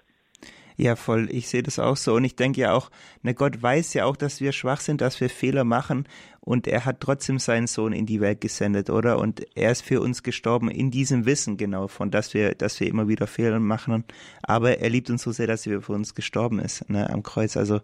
Ja, 0.76 0.95
voll. 0.95 1.28
Ich 1.30 1.49
sehe 1.49 1.62
das 1.62 1.78
auch 1.78 1.97
so. 1.97 2.14
Und 2.14 2.25
ich 2.25 2.37
denke 2.37 2.61
ja 2.61 2.73
auch, 2.73 2.90
na 3.23 3.33
Gott 3.33 3.62
weiß 3.62 3.95
ja 3.95 4.04
auch, 4.04 4.16
dass 4.16 4.40
wir 4.40 4.52
schwach 4.52 4.80
sind, 4.80 5.00
dass 5.00 5.21
wir 5.21 5.30
Fehler 5.30 5.64
machen. 5.64 6.06
Und 6.40 6.66
er 6.66 6.85
hat 6.85 7.00
trotzdem 7.00 7.38
seinen 7.38 7.66
Sohn 7.66 7.92
in 7.92 8.06
die 8.06 8.21
Welt 8.21 8.40
gesendet, 8.40 8.90
oder? 8.90 9.18
Und 9.18 9.45
er 9.56 9.73
ist 9.73 9.83
für 9.83 10.00
uns 10.00 10.23
gestorben 10.23 10.71
in 10.71 10.90
diesem 10.90 11.25
Wissen 11.25 11.56
genau 11.56 11.88
von, 11.88 12.11
dass 12.11 12.35
wir, 12.35 12.54
dass 12.54 12.78
wir 12.78 12.88
immer 12.88 13.09
wieder 13.09 13.26
Fehler 13.26 13.59
machen. 13.59 14.04
Aber 14.42 14.78
er 14.78 14.90
liebt 14.90 15.11
uns 15.11 15.23
so 15.23 15.33
sehr, 15.33 15.47
dass 15.47 15.66
er 15.66 15.80
für 15.80 15.92
uns 15.92 16.14
gestorben 16.14 16.61
ist, 16.61 16.88
ne, 16.90 17.09
am 17.11 17.23
Kreuz. 17.23 17.56
Also, 17.56 17.80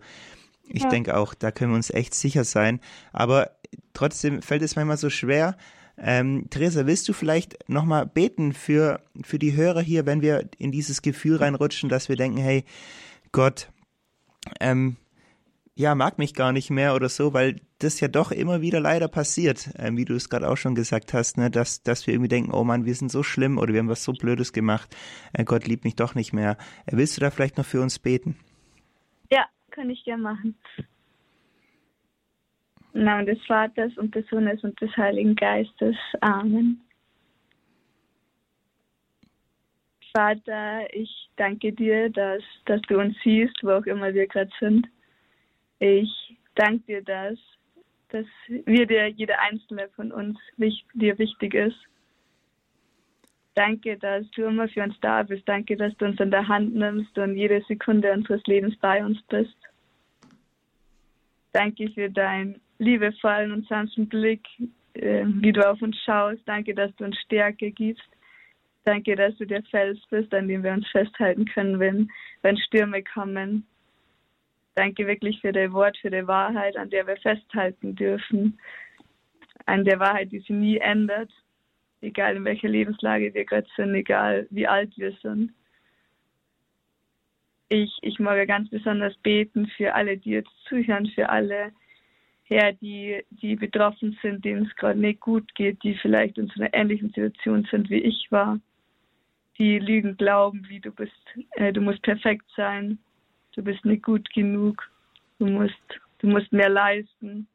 ich 0.68 0.82
ja. 0.82 0.90
denke 0.90 1.16
auch, 1.16 1.34
da 1.34 1.50
können 1.50 1.72
wir 1.72 1.76
uns 1.76 1.90
echt 1.90 2.14
sicher 2.14 2.44
sein. 2.44 2.80
Aber 3.12 3.50
trotzdem 3.94 4.42
fällt 4.42 4.62
es 4.62 4.76
manchmal 4.76 4.96
so 4.98 5.10
schwer. 5.10 5.56
Ähm, 6.04 6.50
Theresa, 6.50 6.84
willst 6.86 7.08
du 7.08 7.12
vielleicht 7.12 7.68
nochmal 7.68 8.06
beten 8.06 8.52
für, 8.52 9.00
für 9.22 9.38
die 9.38 9.54
Hörer 9.54 9.80
hier, 9.80 10.04
wenn 10.04 10.20
wir 10.20 10.48
in 10.58 10.72
dieses 10.72 11.00
Gefühl 11.00 11.36
reinrutschen, 11.36 11.88
dass 11.88 12.08
wir 12.08 12.16
denken, 12.16 12.38
hey, 12.38 12.64
Gott, 13.30 13.68
ähm, 14.58 14.96
ja, 15.74 15.94
mag 15.94 16.18
mich 16.18 16.34
gar 16.34 16.52
nicht 16.52 16.70
mehr 16.70 16.94
oder 16.96 17.08
so, 17.08 17.32
weil 17.32 17.60
das 17.78 18.00
ja 18.00 18.08
doch 18.08 18.32
immer 18.32 18.60
wieder 18.60 18.80
leider 18.80 19.08
passiert, 19.08 19.70
ähm, 19.78 19.96
wie 19.96 20.04
du 20.04 20.14
es 20.14 20.28
gerade 20.28 20.48
auch 20.48 20.56
schon 20.56 20.74
gesagt 20.74 21.14
hast, 21.14 21.38
ne, 21.38 21.50
dass, 21.50 21.82
dass 21.82 22.06
wir 22.06 22.14
irgendwie 22.14 22.28
denken, 22.28 22.52
oh 22.52 22.64
Mann, 22.64 22.84
wir 22.84 22.94
sind 22.94 23.10
so 23.10 23.22
schlimm 23.22 23.58
oder 23.58 23.72
wir 23.72 23.80
haben 23.80 23.88
was 23.88 24.04
so 24.04 24.12
Blödes 24.12 24.52
gemacht, 24.52 24.94
äh, 25.32 25.44
Gott 25.44 25.66
liebt 25.66 25.84
mich 25.84 25.96
doch 25.96 26.14
nicht 26.14 26.32
mehr. 26.32 26.58
Äh, 26.86 26.96
willst 26.96 27.16
du 27.16 27.20
da 27.20 27.30
vielleicht 27.30 27.58
noch 27.58 27.64
für 27.64 27.80
uns 27.80 27.98
beten? 27.98 28.36
Ja, 29.30 29.46
kann 29.70 29.88
ich 29.88 30.04
gerne 30.04 30.22
machen. 30.22 30.56
Im 32.94 33.04
Namen 33.04 33.26
des 33.26 33.42
Vaters 33.46 33.96
und 33.96 34.14
des 34.14 34.26
Sohnes 34.28 34.62
und 34.64 34.78
des 34.80 34.94
Heiligen 34.96 35.34
Geistes. 35.34 35.96
Amen. 36.20 36.80
Vater, 40.14 40.86
ich 40.94 41.10
danke 41.36 41.72
dir, 41.72 42.10
dass, 42.10 42.42
dass 42.66 42.82
du 42.82 43.00
uns 43.00 43.16
siehst, 43.24 43.56
wo 43.62 43.70
auch 43.70 43.86
immer 43.86 44.12
wir 44.12 44.26
gerade 44.26 44.50
sind. 44.60 44.86
Ich 45.78 46.36
danke 46.54 46.84
dir, 46.84 47.02
dass, 47.02 47.38
dass 48.10 48.26
wir 48.48 48.86
dir, 48.86 49.08
jeder 49.08 49.40
einzelne 49.40 49.88
von 49.96 50.12
uns, 50.12 50.38
dir 50.58 51.18
wichtig 51.18 51.54
ist. 51.54 51.78
Danke, 53.54 53.98
dass 53.98 54.30
du 54.30 54.44
immer 54.44 54.68
für 54.68 54.82
uns 54.82 54.98
da 55.00 55.22
bist. 55.22 55.46
Danke, 55.46 55.76
dass 55.76 55.94
du 55.96 56.06
uns 56.06 56.20
an 56.20 56.30
der 56.30 56.46
Hand 56.46 56.74
nimmst 56.74 57.16
und 57.18 57.36
jede 57.36 57.62
Sekunde 57.68 58.12
unseres 58.12 58.42
Lebens 58.46 58.76
bei 58.78 59.04
uns 59.04 59.20
bist. 59.28 59.56
Danke 61.52 61.90
für 61.90 62.08
dein 62.08 62.60
liebevollen 62.82 63.52
und 63.52 63.66
sanften 63.68 64.08
Blick, 64.08 64.46
äh, 64.94 65.24
wie 65.26 65.52
du 65.52 65.68
auf 65.68 65.80
uns 65.82 65.96
schaust. 66.04 66.42
Danke, 66.46 66.74
dass 66.74 66.94
du 66.96 67.04
uns 67.04 67.18
Stärke 67.20 67.70
gibst. 67.70 68.08
Danke, 68.84 69.14
dass 69.14 69.36
du 69.36 69.46
der 69.46 69.62
Fels 69.64 70.00
bist, 70.10 70.34
an 70.34 70.48
dem 70.48 70.62
wir 70.64 70.72
uns 70.72 70.88
festhalten 70.88 71.44
können, 71.46 71.78
wenn, 71.78 72.10
wenn 72.42 72.56
Stürme 72.56 73.02
kommen. 73.02 73.66
Danke 74.74 75.06
wirklich 75.06 75.40
für 75.40 75.52
dein 75.52 75.72
Wort, 75.72 75.96
für 75.98 76.10
die 76.10 76.26
Wahrheit, 76.26 76.76
an 76.76 76.90
der 76.90 77.06
wir 77.06 77.16
festhalten 77.16 77.94
dürfen. 77.94 78.58
An 79.66 79.84
der 79.84 80.00
Wahrheit, 80.00 80.32
die 80.32 80.40
sich 80.40 80.50
nie 80.50 80.78
ändert, 80.78 81.30
egal 82.00 82.36
in 82.36 82.44
welcher 82.44 82.68
Lebenslage 82.68 83.32
wir 83.32 83.44
gerade 83.44 83.68
sind, 83.76 83.94
egal 83.94 84.48
wie 84.50 84.66
alt 84.66 84.92
wir 84.96 85.12
sind 85.22 85.52
ich, 87.72 87.98
ich 88.02 88.18
mag 88.18 88.46
ganz 88.46 88.68
besonders 88.68 89.16
beten 89.18 89.66
für 89.76 89.94
alle, 89.94 90.18
die 90.18 90.30
jetzt 90.30 90.52
zuhören, 90.68 91.06
für 91.06 91.30
alle, 91.30 91.72
Herr, 92.52 92.72
die, 92.72 93.24
die 93.30 93.56
betroffen 93.56 94.18
sind, 94.22 94.44
denen 94.44 94.66
es 94.66 94.76
gerade 94.76 94.98
nicht 94.98 95.20
gut 95.20 95.54
geht, 95.54 95.82
die 95.82 95.94
vielleicht 95.94 96.38
in 96.38 96.48
so 96.48 96.60
einer 96.60 96.72
ähnlichen 96.74 97.08
Situation 97.08 97.66
sind, 97.70 97.90
wie 97.90 98.02
ich 98.02 98.30
war, 98.30 98.58
die 99.58 99.78
Lügen 99.78 100.16
glauben, 100.16 100.66
wie 100.68 100.80
du 100.80 100.90
bist, 100.90 101.12
äh, 101.52 101.72
du 101.72 101.80
musst 101.80 102.02
perfekt 102.02 102.44
sein, 102.56 102.98
du 103.54 103.62
bist 103.62 103.84
nicht 103.84 104.02
gut 104.02 104.28
genug, 104.32 104.90
du 105.38 105.46
musst, 105.46 106.00
du 106.18 106.26
musst 106.26 106.52
mehr 106.52 106.68
leisten. 106.70 107.46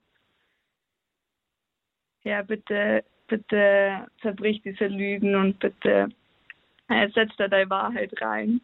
Herr, 2.23 2.43
bitte, 2.43 3.03
bitte 3.27 4.07
zerbrich 4.21 4.61
diese 4.61 4.87
Lügen 4.87 5.35
und 5.35 5.59
bitte 5.59 6.09
äh, 6.89 7.09
setz 7.09 7.35
da 7.37 7.47
deine 7.47 7.69
Wahrheit 7.69 8.11
rein 8.21 8.61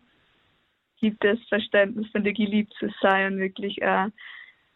gibt 1.04 1.26
es 1.26 1.38
Verständnis 1.50 2.10
von 2.12 2.24
der 2.24 2.32
geliebt 2.32 2.74
zu 2.80 2.88
sein 3.02 3.38
wirklich 3.38 3.82
äh, 3.82 4.08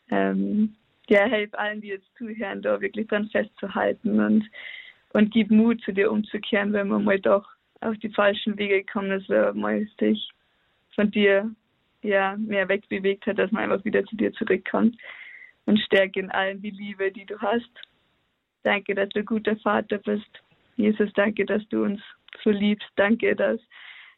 ähm, 0.09 0.75
ja, 1.09 1.25
helf 1.25 1.53
allen, 1.53 1.81
die 1.81 1.89
jetzt 1.89 2.07
zuhören, 2.17 2.61
da 2.61 2.81
wirklich 2.81 3.07
dran 3.07 3.29
festzuhalten 3.29 4.19
und, 4.19 4.49
und 5.13 5.31
gib 5.31 5.51
Mut, 5.51 5.81
zu 5.81 5.91
dir 5.91 6.11
umzukehren, 6.11 6.73
wenn 6.73 6.89
man 6.89 7.03
mal 7.03 7.19
doch 7.19 7.47
auf 7.81 7.97
die 7.99 8.09
falschen 8.09 8.57
Wege 8.57 8.83
gekommen 8.83 9.11
ist, 9.11 9.29
wenn 9.29 9.43
man 9.43 9.59
mal 9.59 9.87
sich 9.99 10.29
von 10.95 11.11
dir 11.11 11.49
ja, 12.01 12.35
mehr 12.37 12.67
wegbewegt 12.67 13.25
hat, 13.25 13.39
dass 13.39 13.51
man 13.51 13.63
einfach 13.63 13.85
wieder 13.85 14.03
zu 14.05 14.15
dir 14.15 14.31
zurückkommt 14.33 14.97
und 15.65 15.79
stärke 15.79 16.19
in 16.19 16.31
allen 16.31 16.61
die 16.61 16.71
Liebe, 16.71 17.11
die 17.11 17.25
du 17.25 17.39
hast. 17.39 17.69
Danke, 18.63 18.95
dass 18.95 19.09
du 19.09 19.19
ein 19.19 19.25
guter 19.25 19.55
Vater 19.57 19.97
bist. 19.99 20.29
Jesus, 20.75 21.11
danke, 21.13 21.45
dass 21.45 21.67
du 21.69 21.83
uns 21.83 22.01
so 22.43 22.49
liebst. 22.49 22.87
Danke, 22.95 23.35
dass 23.35 23.59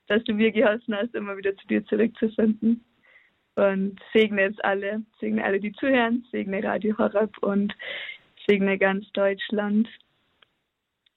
dass 0.09 0.23
du 0.23 0.33
mir 0.33 0.51
geholfen 0.51 0.95
hast, 0.95 1.13
immer 1.13 1.37
wieder 1.37 1.55
zu 1.55 1.67
dir 1.67 1.85
zurückzufinden. 1.85 2.83
Und 3.59 3.99
segne 4.13 4.43
jetzt 4.43 4.63
alle, 4.63 5.03
segne 5.19 5.43
alle, 5.43 5.59
die 5.59 5.73
zuhören, 5.73 6.25
segne 6.31 6.63
Radio 6.63 6.97
Horab 6.97 7.37
und 7.41 7.75
segne 8.47 8.77
ganz 8.77 9.05
Deutschland. 9.11 9.85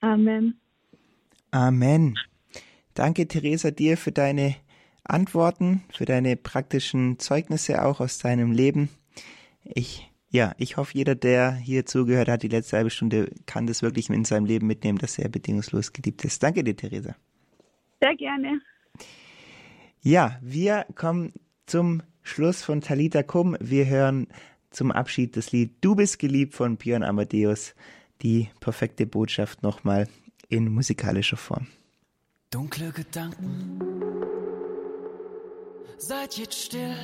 Amen. 0.00 0.58
Amen. 1.52 2.18
Danke, 2.94 3.28
Theresa, 3.28 3.70
dir 3.70 3.96
für 3.96 4.10
deine 4.10 4.56
Antworten, 5.04 5.84
für 5.92 6.04
deine 6.04 6.36
praktischen 6.36 7.20
Zeugnisse 7.20 7.84
auch 7.84 8.00
aus 8.00 8.18
deinem 8.18 8.50
Leben. 8.50 8.88
Ich, 9.62 10.10
ja, 10.28 10.52
ich 10.58 10.76
hoffe, 10.76 10.98
jeder, 10.98 11.14
der 11.14 11.52
hier 11.52 11.86
zugehört 11.86 12.26
hat, 12.26 12.42
die 12.42 12.48
letzte 12.48 12.76
halbe 12.76 12.90
Stunde, 12.90 13.30
kann 13.46 13.68
das 13.68 13.82
wirklich 13.82 14.10
in 14.10 14.24
seinem 14.24 14.46
Leben 14.46 14.66
mitnehmen, 14.66 14.98
dass 14.98 15.16
er 15.16 15.28
bedingungslos 15.28 15.92
geliebt 15.92 16.24
ist. 16.24 16.42
Danke 16.42 16.64
dir, 16.64 16.74
Theresa. 16.74 17.14
Sehr 18.00 18.16
gerne. 18.16 18.60
Ja, 20.00 20.40
wir 20.42 20.86
kommen 20.96 21.32
zum 21.66 22.02
Schluss 22.22 22.62
von 22.62 22.80
Talita 22.80 23.22
Kum. 23.22 23.56
Wir 23.60 23.86
hören 23.86 24.28
zum 24.70 24.90
Abschied 24.90 25.36
das 25.36 25.52
Lied 25.52 25.72
Du 25.80 25.94
bist 25.94 26.18
geliebt 26.18 26.54
von 26.54 26.76
Björn 26.76 27.02
Amadeus. 27.02 27.74
Die 28.22 28.48
perfekte 28.60 29.06
Botschaft 29.06 29.62
nochmal 29.62 30.08
in 30.48 30.68
musikalischer 30.68 31.36
Form. 31.36 31.66
Dunkle 32.50 32.92
Gedanken, 32.92 33.80
seid 35.96 36.36
jetzt 36.36 36.62
still, 36.62 36.94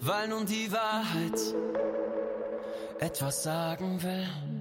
weil 0.00 0.28
nun 0.28 0.44
die 0.44 0.70
Wahrheit 0.72 1.38
etwas 2.98 3.44
sagen 3.44 4.02
will. 4.02 4.57